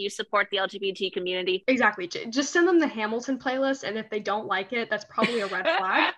Do 0.00 0.04
you 0.04 0.08
support 0.08 0.48
the 0.50 0.56
LGBT 0.56 1.12
community? 1.12 1.62
Exactly. 1.66 2.06
Just 2.06 2.54
send 2.54 2.66
them 2.66 2.78
the 2.78 2.86
Hamilton 2.86 3.38
playlist, 3.38 3.82
and 3.82 3.98
if 3.98 4.08
they 4.08 4.18
don't 4.18 4.46
like 4.46 4.72
it, 4.72 4.88
that's 4.88 5.04
probably 5.04 5.40
a 5.40 5.46
red 5.46 5.66
flag. 5.76 6.14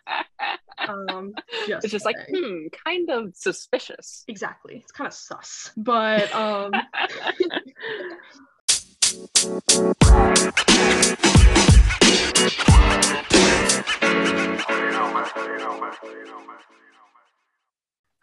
um, 0.88 1.34
just 1.66 1.87
it's 1.87 1.90
just 1.90 2.04
like, 2.04 2.14
hmm, 2.32 2.68
kind 2.87 3.10
of 3.10 3.34
suspicious. 3.34 4.22
Exactly. 4.29 4.76
It's 4.76 4.92
kind 4.92 5.08
of 5.08 5.14
sus. 5.14 5.72
But 5.76 6.32
um 6.32 6.71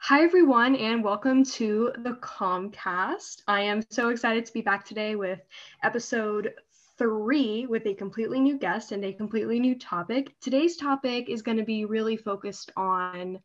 Hi, 0.02 0.24
everyone, 0.24 0.78
and 0.78 1.04
welcome 1.04 1.44
to 1.44 1.92
the 2.00 2.14
Calm 2.22 2.72
Cast. 2.72 3.44
I 3.50 3.62
am 3.62 3.84
so 3.92 4.10
excited 4.10 4.46
to 4.46 4.54
be 4.54 4.62
back 4.62 4.86
today 4.86 5.16
with 5.16 5.42
episode 5.84 6.54
three 6.98 7.66
with 7.68 7.86
a 7.86 7.94
completely 7.94 8.40
new 8.40 8.58
guest 8.58 8.94
and 8.94 9.04
a 9.04 9.12
completely 9.12 9.60
new 9.60 9.78
topic. 9.78 10.34
Today's 10.40 10.78
topic 10.78 11.30
is 11.30 11.42
going 11.42 11.58
to 11.58 11.66
be 11.66 11.84
really 11.84 12.16
focused 12.16 12.72
on 12.78 13.40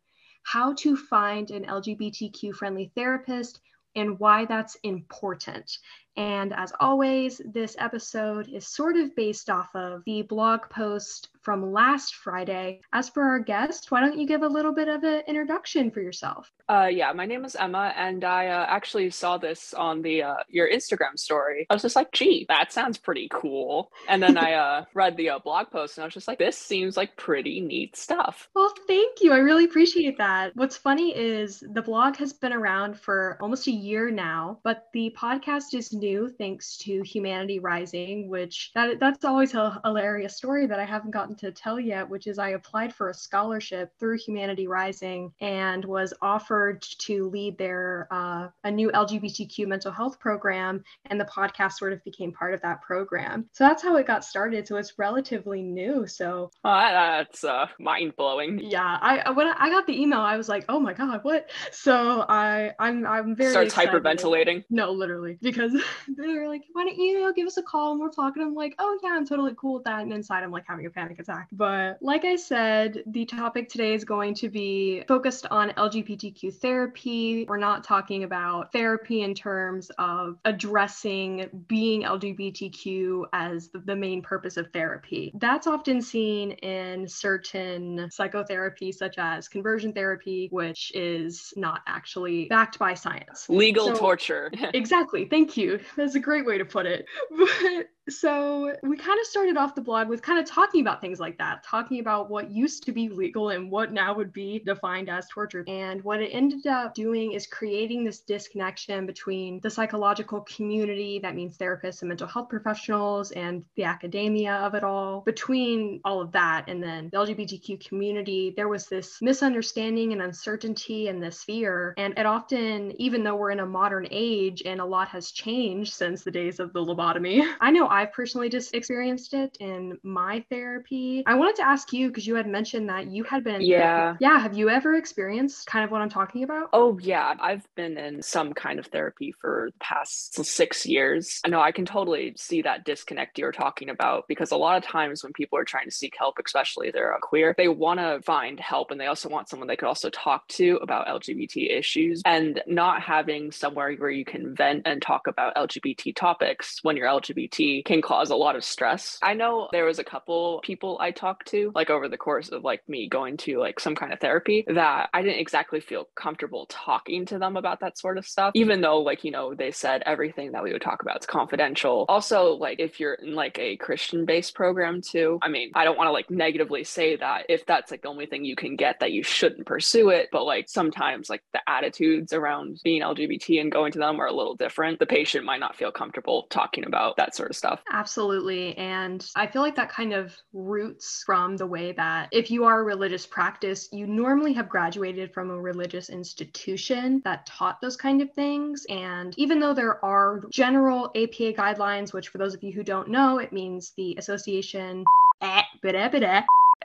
how 0.45 0.73
to 0.75 0.97
find 0.97 1.51
an 1.51 1.65
LGBTQ 1.65 2.55
friendly 2.55 2.93
therapist 2.95 3.61
and 3.97 4.19
why 4.21 4.45
that's 4.45 4.77
important. 4.85 5.79
And 6.17 6.55
as 6.55 6.73
always, 6.79 7.43
this 7.45 7.75
episode 7.81 8.49
is 8.49 8.69
sort 8.69 8.97
of 8.97 9.15
based 9.17 9.51
off 9.51 9.75
of 9.75 10.03
the 10.07 10.23
blog 10.23 10.71
post 10.71 11.31
from 11.45 11.73
last 11.73 12.15
Friday. 12.17 12.81
As 12.93 13.09
for 13.09 13.23
our 13.23 13.39
guest, 13.39 13.91
why 13.91 14.01
don't 14.01 14.19
you 14.19 14.27
give 14.27 14.43
a 14.43 14.49
little 14.49 14.73
bit 14.73 14.89
of 14.89 15.05
an 15.05 15.23
introduction 15.29 15.91
for 15.91 16.01
yourself? 16.01 16.51
Uh, 16.69 16.89
yeah, 16.91 17.13
my 17.13 17.27
name 17.27 17.45
is 17.45 17.55
Emma, 17.55 17.93
and 17.97 18.25
I 18.25 18.47
uh, 18.47 18.67
actually 18.69 19.11
saw 19.11 19.37
this 19.37 19.75
on 19.75 20.01
the 20.01 20.23
uh, 20.23 20.37
your 20.49 20.69
Instagram 20.69 21.19
story. 21.19 21.67
I 21.69 21.75
was 21.75 21.83
just 21.83 21.97
like, 21.97 22.11
"Gee, 22.13 22.47
that 22.49 22.73
sounds 22.73 22.97
pretty 22.97 23.29
cool." 23.31 23.93
And 24.09 24.23
then 24.23 24.39
I 24.39 24.53
uh, 24.65 24.85
read 24.95 25.17
the 25.17 25.31
uh, 25.31 25.39
blog 25.41 25.71
post, 25.71 25.99
and 25.99 26.03
I 26.03 26.07
was 26.07 26.15
just 26.15 26.27
like, 26.27 26.39
"This 26.39 26.57
seems 26.57 26.97
like 26.97 27.17
pretty 27.17 27.61
neat 27.61 27.97
stuff." 27.97 28.49
Well, 28.55 28.73
thank 28.87 29.21
you. 29.21 29.33
I 29.33 29.39
really 29.39 29.65
appreciate 29.65 30.17
that. 30.19 30.57
What's 30.57 30.77
funny 30.77 31.15
is 31.15 31.63
the 31.73 31.83
blog 31.83 32.17
has 32.17 32.33
been 32.33 32.55
around 32.55 32.99
for 32.99 33.37
almost 33.43 33.67
a 33.67 33.73
year 33.73 34.11
now, 34.11 34.59
but 34.65 34.89
the 34.95 35.15
podcast 35.19 35.75
is 35.75 35.93
new 35.93 36.31
thanks 36.39 36.79
to 36.79 37.03
Humanity 37.03 37.59
Rising, 37.59 38.29
which 38.31 38.71
that 38.75 38.99
that's 39.01 39.25
always 39.25 39.53
a 39.53 39.81
hilarious 39.85 40.37
story 40.37 40.67
that 40.67 40.81
I 40.81 40.85
haven't 40.85 41.11
gotten 41.11 41.34
to 41.39 41.53
tell 41.53 41.79
yet, 41.79 42.09
which 42.09 42.27
is 42.27 42.39
I 42.39 42.51
applied 42.51 42.95
for 42.95 43.11
a 43.11 43.15
scholarship 43.15 43.93
through 43.99 44.19
Humanity 44.19 44.67
Rising 44.67 45.33
and 45.41 45.85
was 45.85 46.13
offered 46.23 46.83
to 47.01 47.29
lead 47.31 47.59
their 47.59 48.09
uh, 48.11 48.49
a 48.65 48.71
new 48.71 48.91
LGBTQ 48.91 49.67
mental 49.67 49.93
health 49.93 50.19
program, 50.19 50.83
and 51.07 51.21
the 51.21 51.25
podcast 51.25 51.73
sort 51.73 51.93
of 51.93 52.03
became 52.05 52.33
part 52.33 52.55
of 52.55 52.63
that 52.63 52.83
program. 52.83 53.49
So 53.53 53.65
that's 53.65 53.83
how 53.83 53.97
it 53.97 54.07
got 54.07 54.25
started. 54.25 54.67
So 54.67 54.77
it's 54.77 54.99
relatively 54.99 55.63
new. 55.63 56.07
So 56.07 56.51
oh, 56.65 56.81
that's 56.81 57.45
uh, 57.45 57.67
mind 57.79 58.15
blowing. 58.17 58.61
Yeah, 58.61 58.99
I 59.01 59.31
when 59.31 59.49
I 59.49 59.71
got 59.71 59.87
the 59.87 60.01
email, 60.01 60.21
I 60.21 60.37
was 60.37 60.49
like, 60.49 60.65
oh 60.69 60.81
my 60.81 60.93
god, 60.93 61.21
what? 61.23 61.51
So 61.73 62.25
I 62.29 62.73
I'm 62.79 63.07
I'm 63.07 63.37
very 63.37 63.51
starts 63.51 63.75
excited. 63.75 64.03
hyperventilating. 64.03 64.65
No, 64.71 64.91
literally, 64.91 65.39
because 65.43 65.73
they're 66.17 66.49
like, 66.49 66.63
why 66.73 66.85
don't 66.85 66.97
you 66.97 67.33
give 67.35 67.47
us 67.47 67.57
a 67.57 67.63
call 67.63 67.93
and 67.93 68.01
we're 68.01 68.11
talking. 68.11 68.43
I'm 68.43 68.55
like, 68.55 68.75
oh 68.79 68.99
yeah, 69.03 69.11
I'm 69.11 69.27
totally 69.27 69.55
cool 69.57 69.75
with 69.75 69.85
that. 69.85 70.03
And 70.03 70.13
inside 70.13 70.43
I'm 70.43 70.51
like 70.51 70.65
having 70.67 70.87
a 70.87 70.91
panic 70.91 71.19
attack. 71.25 71.49
But 71.53 71.99
like 72.01 72.25
I 72.25 72.37
said, 72.37 73.03
the 73.07 73.25
topic 73.25 73.69
today 73.69 73.95
is 73.95 74.05
going 74.05 74.35
to 74.35 74.49
be 74.49 75.05
focused 75.09 75.47
on 75.51 75.71
LGBTQ 75.71 76.55
therapy. 76.55 77.47
We're 77.49 77.57
not 77.57 77.85
talking 77.85 78.25
about 78.25 78.73
therapy 78.73 79.23
in 79.23 79.35
terms 79.35 79.91
of 79.99 80.39
addressing 80.45 81.49
being 81.67 82.03
LGBTQ 82.03 83.25
as 83.33 83.71
the 83.73 83.97
main 83.97 84.23
purpose 84.23 84.57
of 84.57 84.71
therapy. 84.73 85.33
That's 85.35 85.67
often 85.67 86.01
seen 86.01 86.53
in 86.53 87.09
certain 87.09 88.09
psychotherapy, 88.11 88.93
such 88.93 89.17
as 89.19 89.49
conversion 89.49 89.93
therapy, 89.93 90.49
which 90.51 90.93
is 90.95 91.53
not 91.57 91.81
actually 91.87 92.47
backed 92.47 92.79
by 92.79 92.95
science. 92.95 93.49
Legal 93.49 93.89
so, 93.89 93.95
torture. 93.95 94.51
exactly. 94.75 95.25
Thank 95.25 95.57
you. 95.57 95.81
That's 95.97 96.15
a 96.15 96.21
great 96.21 96.47
way 96.47 96.59
to 96.59 96.65
put 96.65 96.87
it. 96.87 97.07
But 97.65 97.89
so 98.09 98.75
we 98.83 98.97
kind 98.97 99.19
of 99.19 99.27
started 99.27 99.57
off 99.57 99.75
the 99.75 99.81
blog 99.81 100.09
with 100.09 100.21
kind 100.21 100.39
of 100.39 100.45
talking 100.45 100.83
about 100.83 101.01
things 101.01 101.19
like 101.19 101.39
that, 101.39 101.63
talking 101.63 102.01
about 102.01 102.29
what 102.29 102.51
used 102.51 102.85
to 102.85 102.93
be 102.93 103.09
legal 103.09 103.51
and 103.51 103.71
what 103.71 103.93
now 103.93 104.15
would 104.15 104.33
be 104.33 104.59
defined 104.59 105.09
as 105.09 105.27
torture. 105.29 105.65
And 105.67 106.03
what 106.05 106.21
it 106.21 106.31
ended 106.31 106.67
up 106.67 106.95
doing 106.95 107.33
is 107.33 107.47
creating 107.47 108.05
this 108.05 108.21
disconnection 108.21 109.07
between 109.07 109.61
the 109.61 109.71
psychological 109.71 110.43
community, 110.43 111.19
that 111.21 111.35
means 111.35 111.57
therapists 111.57 112.03
and 112.03 112.09
mental 112.09 112.27
health 112.27 112.49
professionals, 112.51 113.31
and 113.33 113.65
the 113.77 113.85
academia 113.85 114.53
of 114.55 114.75
it 114.75 114.85
all. 114.85 115.23
Between 115.23 116.01
all 116.05 116.21
of 116.21 116.33
that 116.33 116.69
and 116.69 116.83
then 116.83 117.09
the 117.11 117.17
LGBTQ 117.17 117.87
community, 117.89 118.53
there 118.55 118.69
was 118.69 118.87
this 118.87 119.23
misunderstanding 119.23 120.13
and 120.13 120.21
uncertainty 120.21 121.09
and 121.09 121.23
this 121.23 121.43
fear. 121.43 121.95
And 121.97 122.19
it 122.19 122.27
often, 122.27 122.93
even 123.01 123.25
though 123.25 123.37
we're 123.37 123.51
in 123.51 123.61
a 123.61 123.67
modern 123.67 124.07
age 124.11 124.63
and 124.67 124.81
a 124.81 124.85
lot 124.85 125.09
has 125.09 125.31
changed 125.31 125.95
since 125.95 126.23
the 126.23 126.31
days 126.31 126.61
of 126.61 126.73
the 126.75 126.85
lobotomy, 126.85 127.43
I 127.61 127.71
know 127.71 127.89
I've 127.95 128.13
personally 128.13 128.49
just 128.49 128.75
experienced 128.75 129.35
it 129.35 129.57
in 129.61 129.99
my 130.03 130.45
therapy. 130.51 131.23
I 131.27 131.35
wanted 131.35 131.57
to 131.57 131.67
ask 131.67 131.93
you 131.93 132.09
because 132.09 132.27
you 132.27 132.35
had 132.35 132.49
mentioned 132.49 132.89
that 132.89 133.07
you 133.07 133.23
had 133.23 133.45
been. 133.45 133.61
Yeah. 133.61 133.79
Therapy. 133.79 134.19
Yeah. 134.21 134.39
Have 134.41 134.57
you 134.57 134.69
ever 134.69 134.95
experienced 134.97 135.67
kind 135.67 135.85
of 135.85 135.91
what 135.91 136.03
I'm 136.03 136.09
talking 136.09 136.43
about? 136.43 136.71
Oh, 136.73 136.99
yeah. 136.99 137.35
I've 137.41 137.67
been 137.77 137.97
in 137.97 138.21
some 138.23 138.53
kind 138.53 138.79
of 138.81 138.87
therapy 138.87 139.33
for 139.41 139.71
the 139.73 139.79
past 139.79 140.45
six 140.45 140.85
years. 140.85 141.41
I 141.45 141.49
know 141.49 141.61
I 141.61 141.71
can 141.71 141.87
totally 141.87 142.35
see 142.37 142.63
that 142.63 142.85
disconnect 142.85 143.39
you're 143.39 143.53
talking 143.53 143.91
about 143.91 144.27
because 144.27 144.51
a 144.51 144.57
lot 144.57 144.77
of 144.77 144.83
times 144.83 145.23
when 145.23 145.33
people 145.33 145.57
are 145.59 145.65
trying 145.65 145.87
to 145.87 145.95
seek 145.95 146.15
help, 146.19 146.37
especially 146.45 146.91
they're 146.91 147.17
queer, 147.23 147.55
they 147.57 147.69
want 147.69 148.01
to 148.01 148.21
find 148.23 148.59
help 148.59 148.91
and 148.91 149.01
they 149.01 149.07
also 149.07 149.29
want 149.29 149.49
someone 149.49 149.69
they 149.69 149.77
could 149.77 149.87
also 149.87 150.11
talk 150.11 150.49
to 150.49 150.79
about 150.83 151.07
LGBT 151.07 151.71
issues 151.79 152.23
and 152.25 152.61
not 152.67 153.01
having 153.03 153.53
somewhere 153.53 153.95
where 153.95 154.11
you 154.11 154.25
can 154.25 154.55
vent 154.55 154.83
and 154.85 155.01
talk 155.01 155.29
about 155.29 155.55
LGBT 155.55 156.15
topics 156.17 156.81
when 156.83 156.97
you're 156.97 157.07
LGBT 157.07 157.84
can 157.85 158.03
cause 158.03 158.31
a 158.31 158.37
lot 158.37 158.57
of 158.57 158.65
stress. 158.65 159.19
I 159.23 159.35
know 159.35 159.69
there 159.73 159.85
was 159.85 159.99
a 159.99 160.05
couple 160.05 160.61
people 160.65 160.99
I 161.01 161.11
talked 161.11 161.49
to, 161.49 161.73
like 161.75 161.91
over 161.91 162.09
the 162.09 162.17
course 162.17 162.51
of 162.51 162.65
like 162.65 162.83
me 162.89 163.09
going 163.09 163.37
to 163.39 163.59
like 163.59 163.81
some 163.81 163.95
kind 163.95 164.13
of 164.13 164.21
therapy, 164.21 164.65
that 164.69 165.11
I 165.13 165.23
didn't 165.23 165.41
exactly 165.41 165.81
feel 165.81 166.09
comfortable 166.15 166.67
talking 166.69 167.27
to 167.27 167.39
them 167.39 167.57
about 167.57 167.81
that 167.81 167.99
sort 167.99 168.19
of 168.19 168.27
stuff, 168.27 168.53
even 168.55 168.81
though 168.81 169.01
like, 169.01 169.25
you 169.25 169.31
know, 169.31 169.55
they 169.55 169.71
said 169.71 170.03
everything 170.07 170.53
that 170.53 170.63
we 170.63 170.73
would 170.73 170.83
talk 170.83 171.03
about 171.03 171.21
is 171.21 171.27
confidential. 171.27 172.07
Also, 172.09 172.55
like 172.55 172.81
if 172.81 173.01
you're 173.01 173.15
in 173.15 173.35
like 173.35 173.59
a 173.59 173.77
Christian 173.77 174.25
based 174.25 174.55
program 174.55 175.01
too, 175.03 175.39
I 175.43 175.49
mean, 175.49 175.71
I 175.75 175.85
don't 175.85 175.97
want 175.97 176.09
to 176.09 176.13
like 176.13 176.31
negatively 176.31 176.85
say 176.85 177.17
that 177.17 177.47
if 177.49 177.67
that's 177.67 177.91
like 177.91 178.03
the 178.03 178.09
only 178.09 178.27
thing 178.27 178.45
you 178.45 178.57
can 178.57 178.77
get 178.77 179.01
that 179.01 179.13
you 179.13 179.23
shouldn't 179.23 179.67
pursue 179.67 180.09
it, 180.11 180.29
but 180.33 180.45
like 180.45 180.69
sometimes 180.69 181.29
like 181.29 181.43
the 181.53 181.61
attitudes 181.69 182.33
around 182.33 182.81
being 182.83 183.03
LGBT 183.03 183.61
and 183.61 183.73
going 183.73 183.93
to 183.93 183.99
them 183.99 184.21
are 184.21 184.27
a 184.27 184.33
little 184.33 184.57
different. 184.57 184.99
The 184.99 185.07
patient 185.07 185.45
might 185.45 185.61
not 185.61 185.77
feel 185.77 185.93
comfortable 185.93 186.47
talking 186.51 186.85
about 186.85 187.17
that 187.17 187.35
sort 187.35 187.51
of 187.51 187.57
stuff 187.57 187.74
stuff. 187.75 187.85
Absolutely. 187.93 188.77
And 188.77 189.27
I 189.37 189.47
feel 189.47 189.63
like 189.63 189.77
that 189.77 189.89
kind 189.89 190.13
of 190.13 190.35
roots 190.53 191.23
from 191.25 191.57
the 191.57 191.67
way 191.67 191.93
that 191.93 192.29
if 192.33 192.51
you 192.51 192.65
are 192.65 192.81
a 192.81 192.85
religious 192.85 193.27
practice, 193.27 193.89
you 193.93 194.07
normally 194.07 194.53
have 194.55 194.69
graduated 194.69 195.33
from 195.33 195.51
a 195.51 195.61
religious 195.61 196.11
institution 196.11 197.21
that 197.25 197.47
taught 197.47 197.81
those 197.81 197.97
kind 197.97 198.21
of 198.23 198.33
things. 198.33 198.87
And 198.89 199.35
even 199.39 199.61
though 199.61 199.75
there 199.75 200.05
are 200.05 200.43
general 200.51 201.07
APA 201.17 201.53
guidelines, 201.55 202.13
which 202.13 202.29
for 202.29 202.39
those 202.39 202.55
of 202.55 202.63
you 202.63 202.73
who 202.73 202.83
don't 202.83 203.09
know, 203.09 203.39
it 203.39 203.53
means 203.53 203.93
the 203.97 204.17
association. 204.19 205.05
Eh, 205.43 205.63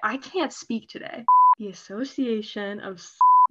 I 0.04 0.18
can't 0.18 0.52
speak 0.52 0.90
today. 0.90 1.24
The 1.60 1.70
Association 1.70 2.82
of 2.82 3.02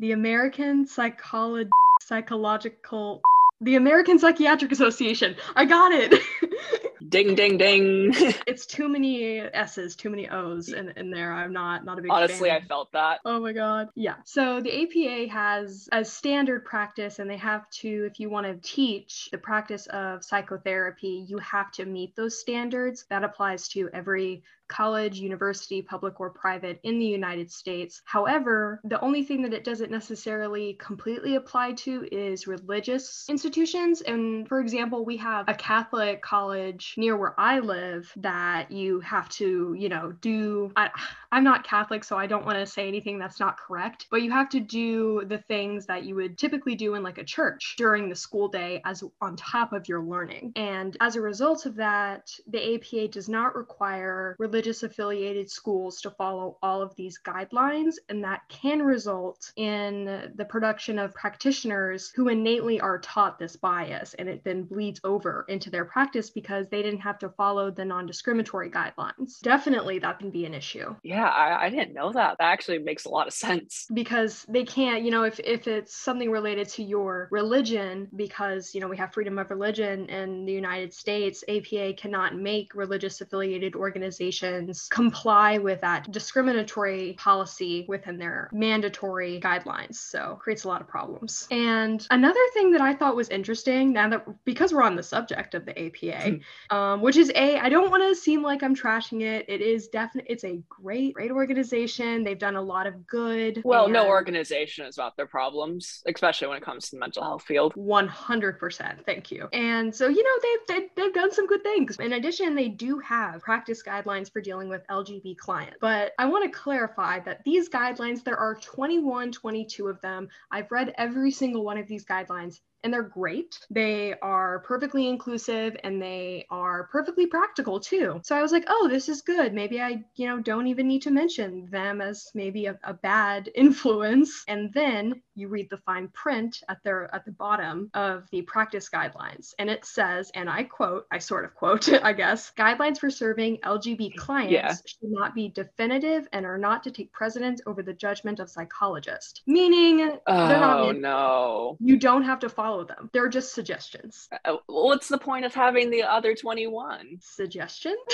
the 0.01 0.13
American 0.13 0.87
Psycholo- 0.87 1.71
Psychological 2.03 3.23
the 3.61 3.77
American 3.77 4.19
Psychiatric 4.19 4.73
Association. 4.73 5.37
I 5.57 5.65
got 5.65 5.93
it. 5.93 6.15
ding 7.07 7.35
ding 7.35 7.59
ding. 7.59 8.15
It's 8.47 8.67
too 8.67 8.89
many 8.89 9.41
s's 9.41 9.97
too 9.97 10.11
many 10.11 10.29
o's 10.29 10.73
in, 10.73 10.91
in 10.97 11.11
there. 11.11 11.33
I'm 11.33 11.53
not 11.53 11.85
not 11.85 11.99
a 11.99 12.03
big 12.03 12.11
honestly 12.11 12.49
fan. 12.49 12.63
i 12.63 12.67
felt 12.67 12.93
that. 12.93 13.21
Oh 13.25 13.41
my 13.41 13.53
god. 13.53 13.89
Yeah. 13.95 14.17
So 14.25 14.61
the 14.61 14.71
apa 14.83 15.33
has 15.33 15.89
a 15.93 16.05
standard 16.05 16.65
practice 16.65 17.19
and 17.19 17.29
they 17.31 17.37
have 17.37 17.69
to 17.71 18.09
if 18.11 18.21
you 18.21 18.31
want 18.31 18.47
to 18.47 18.57
teach 18.69 19.29
the 19.31 19.39
practice 19.39 19.87
of 19.89 20.25
psychotherapy 20.25 21.25
you 21.29 21.39
have 21.39 21.71
to 21.73 21.85
meet 21.85 22.17
those 22.17 22.41
standards. 22.41 23.05
That 23.11 23.25
applies 23.25 23.69
to 23.69 23.89
every 23.93 24.43
college, 24.69 25.19
university, 25.19 25.83
public 25.83 26.21
or 26.21 26.31
private 26.31 26.81
in 26.83 26.99
the 26.99 27.07
United 27.07 27.51
States. 27.51 28.03
However, 28.05 28.81
the 28.85 29.01
only 29.01 29.25
thing 29.25 29.43
that 29.43 29.53
it 29.53 29.65
doesn't 29.65 29.91
necessarily 29.91 30.75
completely 30.75 31.35
apply 31.37 31.73
to 31.73 32.07
is 32.13 32.47
religious 32.47 33.27
institutions. 33.29 34.03
And 34.03 34.49
for 34.49 34.61
example, 34.61 35.05
we 35.05 35.17
have 35.19 35.49
a 35.49 35.55
Catholic 35.55 36.23
college 36.23 36.95
near 36.97 37.17
where 37.17 37.39
I 37.39 37.59
live 37.59 38.13
that 38.17 38.71
you 38.71 39.01
have 39.01 39.29
to, 39.31 39.75
you 39.79 39.89
know, 39.89 40.13
do. 40.21 40.73
I, 40.77 40.91
I'm 41.31 41.45
not 41.45 41.65
Catholic, 41.65 42.05
so 42.05 42.17
I 42.17 42.27
don't 42.27 42.47
want 42.47 42.59
to 42.59 42.67
say 42.67 42.89
anything 42.89 43.19
that's 43.19 43.41
not 43.41 43.59
correct, 43.59 44.07
but 44.11 44.23
you 44.23 44.31
have 44.31 44.49
to 44.51 44.61
do 44.61 45.25
the 45.27 45.39
things 45.39 45.87
that 45.87 46.05
you 46.05 46.15
would 46.15 46.39
typically 46.39 46.75
do 46.75 46.95
in 46.95 47.03
like 47.03 47.19
a 47.19 47.25
church 47.25 47.75
during 47.77 48.09
the 48.09 48.17
school 48.17 48.49
day 48.49 48.81
as 48.85 49.05
on 49.21 49.37
top 49.37 49.73
of 49.73 49.89
your 49.89 50.03
learning. 50.03 50.53
And 50.57 50.97
as 51.01 51.17
a 51.17 51.21
result 51.21 51.67
of 51.67 51.77
that, 51.77 52.33
the 52.47 52.77
APA 52.77 53.09
does 53.09 53.29
not 53.29 53.55
require 53.55 54.37
religious 54.39 54.83
affiliated 54.83 55.51
schools 55.51 56.01
to 56.01 56.11
follow 56.11 56.57
all 56.63 56.81
of 56.81 56.95
these 56.97 57.19
guidelines, 57.19 57.97
and 58.09 58.25
that 58.25 58.43
can 58.49 58.83
result 58.83 59.53
in 59.57 60.33
the 60.35 60.45
production 60.45 60.99
of 60.99 61.15
practitioners 61.15 62.11
who 62.15 62.29
innately 62.29 62.81
are 62.81 62.99
taught 62.99 63.39
this 63.39 63.57
bias 63.57 64.15
and 64.15 64.29
it 64.29 64.43
then 64.45 64.63
bleeds 64.63 65.01
over 65.05 65.45
into 65.49 65.71
their 65.71 65.85
practice 65.85 66.31
because 66.31 66.67
they 66.69 66.83
didn't 66.83 67.01
have 67.01 67.19
to 67.19 67.29
follow 67.31 67.71
the 67.71 67.85
non 67.85 68.07
discriminatory 68.07 68.71
guidelines. 68.71 69.41
Definitely 69.41 69.99
that 69.99 70.19
can 70.19 70.31
be 70.31 70.47
an 70.47 70.55
issue. 70.55 70.95
Yeah, 71.03 71.18
I, 71.27 71.67
I 71.67 71.71
didn't 71.71 71.95
know 71.95 72.13
that. 72.13 72.37
That 72.39 72.53
actually 72.53 72.79
makes 72.79 73.05
a 73.05 73.11
lot 73.11 73.27
of 73.27 73.33
sense. 73.33 73.87
Because 73.93 74.45
they 74.49 74.65
can't, 74.65 75.03
you 75.05 75.11
know, 75.11 75.25
if, 75.25 75.39
if 75.41 75.67
it's 75.67 75.95
something 75.95 76.31
related 76.31 76.69
to 76.71 76.83
your 76.83 77.29
religion, 77.31 78.09
because, 78.17 78.75
you 78.75 78.81
know, 78.81 78.89
we 78.89 78.97
have 78.97 79.13
freedom 79.13 79.39
of 79.39 79.51
religion 79.51 80.07
in 80.09 80.45
the 80.45 80.53
United 80.53 80.93
States, 80.93 81.45
APA 81.49 81.95
cannot 81.95 82.37
make 82.37 82.75
religious 82.75 83.21
affiliated 83.21 83.75
organizations 83.75 84.89
comply 84.91 85.59
with 85.59 85.81
that 85.81 86.11
discriminatory 86.11 87.15
policy 87.19 87.85
within 87.89 88.19
their 88.19 88.49
mandatory 88.53 89.41
guidelines. 89.41 89.97
So 89.97 90.39
creates 90.41 90.65
a 90.65 90.69
lot 90.69 90.81
of 90.81 90.89
problems. 90.89 91.47
And 91.51 92.07
another 92.11 92.41
thing 92.55 92.71
that 92.73 92.81
I 92.81 92.95
thought 92.95 93.17
was 93.17 93.29
interesting 93.29 93.93
now 93.93 94.09
that 94.09 94.27
because 94.45 94.73
we're 94.73 94.83
on 94.83 94.97
the 94.97 95.03
subject 95.03 95.55
of 95.55 95.65
the 95.65 95.79
APA, 95.79 96.39
um, 96.71 97.01
which 97.01 97.17
is 97.17 97.31
a, 97.35 97.59
I 97.59 97.69
don't 97.69 97.91
want 97.91 98.03
to 98.03 98.15
seem 98.15 98.43
like 98.43 98.63
I'm 98.63 98.75
trashing 98.75 99.23
it. 99.23 99.47
It 99.49 99.61
is 99.61 99.89
definitely, 99.89 100.31
it's 100.31 100.45
a 100.45 100.61
great, 100.69 101.08
great 101.13 101.31
organization. 101.31 102.25
They've 102.25 102.39
done 102.39 102.57
a 102.57 102.63
lot 102.63 102.87
of 102.87 103.07
good. 103.07 103.63
Well, 103.65 103.85
and... 103.85 103.93
no 103.93 104.09
organization 104.09 104.87
is 104.87 104.97
about 104.97 105.17
their 105.17 105.27
problems, 105.27 106.03
especially 106.07 106.49
when 106.49 106.59
it 106.59 106.65
comes 106.65 106.87
to 106.87 106.97
the 106.97 107.01
mental 107.01 107.23
health 107.23 107.43
field. 107.43 107.75
100%. 107.75 109.05
Thank 109.05 109.31
you. 109.31 109.49
And 109.53 109.95
so, 109.95 110.09
you 110.09 110.23
know, 110.23 110.31
they've, 110.43 110.77
they've, 110.77 110.91
they've 110.97 111.15
done 111.15 111.33
some 111.33 111.47
good 111.47 111.63
things. 111.63 111.97
In 111.99 112.15
addition, 112.15 112.55
they 112.55 112.69
do 112.69 112.99
have 113.01 113.41
practice 113.41 113.83
guidelines 113.83 114.33
for 114.33 114.41
dealing 114.41 114.69
with 114.69 114.87
LGB 114.91 115.37
clients. 115.37 115.77
But 115.81 116.13
I 116.19 116.27
want 116.27 116.51
to 116.51 116.59
clarify 116.59 117.21
that 117.21 117.45
these 117.45 117.69
guidelines, 117.69 118.25
there 118.25 118.39
are 118.39 118.55
21, 118.57 119.33
22 119.33 119.89
of 119.89 120.01
them. 120.01 120.29
I've 120.51 120.71
read 120.71 120.95
every 120.99 121.31
single 121.31 121.65
one 121.65 121.79
of 121.79 121.87
these 121.87 122.05
guidelines 122.05 122.61
and 122.85 122.93
they're 122.93 123.03
great. 123.03 123.59
They 123.71 124.15
are 124.21 124.61
perfectly 124.61 125.09
inclusive 125.09 125.77
and 125.85 126.01
they 126.01 126.47
are 126.51 126.89
perfectly 126.93 127.27
practical 127.27 127.81
too. 127.81 128.21
So 128.23 128.37
I 128.37 128.43
was 128.43 128.53
like, 128.53 128.65
oh, 128.69 128.89
this 128.89 129.09
is 129.09 129.23
good. 129.23 129.53
Maybe 129.53 129.81
I, 129.81 130.05
you 130.17 130.27
know, 130.27 130.41
don't 130.41 130.67
even 130.67 130.87
need 130.87 131.03
to 131.03 131.11
mention 131.11 131.67
them 131.71 132.01
as 132.01 132.29
maybe 132.35 132.67
a, 132.67 132.79
a 132.85 132.95
bad 132.95 133.51
influence. 133.55 134.45
And 134.49 134.73
then 134.73 135.23
you 135.39 135.49
read 135.49 135.69
the 135.71 135.79
fine 135.79 136.09
print 136.09 136.63
at 136.69 136.83
their 136.85 137.15
at 137.15 137.25
the 137.25 137.33
bottom 137.33 137.91
of 137.95 138.29
the 138.31 138.43
practice 138.43 138.89
guidelines. 138.89 139.55
And 139.59 139.69
it 139.69 139.85
says, 139.85 140.31
and 140.35 140.49
I 140.49 140.65
quote, 140.65 141.07
I 141.11 141.19
sort 141.19 141.45
of 141.45 141.55
quote, 141.55 141.89
I 142.03 142.13
guess, 142.13 142.53
guidelines 142.57 142.99
for 142.99 143.11
serving 143.11 143.59
LGB 143.59 144.17
clients 144.17 144.53
yeah. 144.53 144.73
should 144.73 145.11
not 145.11 145.35
be 145.35 145.49
definitive 145.49 146.29
and 146.33 146.47
are 146.47 146.59
not 146.59 146.83
to 146.85 146.91
take 146.91 147.13
precedence 147.13 147.61
over 147.67 147.83
the 147.83 147.93
judgment 147.93 148.41
of 148.41 148.49
psychologists. 148.49 149.43
Meaning 149.47 150.19
oh, 150.27 150.49
not 150.49 150.97
no. 150.97 151.77
You 151.81 151.99
don't 151.99 152.23
have 152.23 152.39
to 152.41 152.49
follow 152.49 152.69
follow 152.69 152.85
them. 152.85 153.11
They're 153.13 153.29
just 153.29 153.55
suggestions. 153.55 154.29
Uh, 154.45 154.57
what's 154.67 155.09
the 155.09 155.19
point 155.19 155.45
of 155.45 155.55
having 155.55 155.91
the 155.91 156.03
other 156.03 156.35
21? 156.35 157.19
Suggestion? 157.21 157.97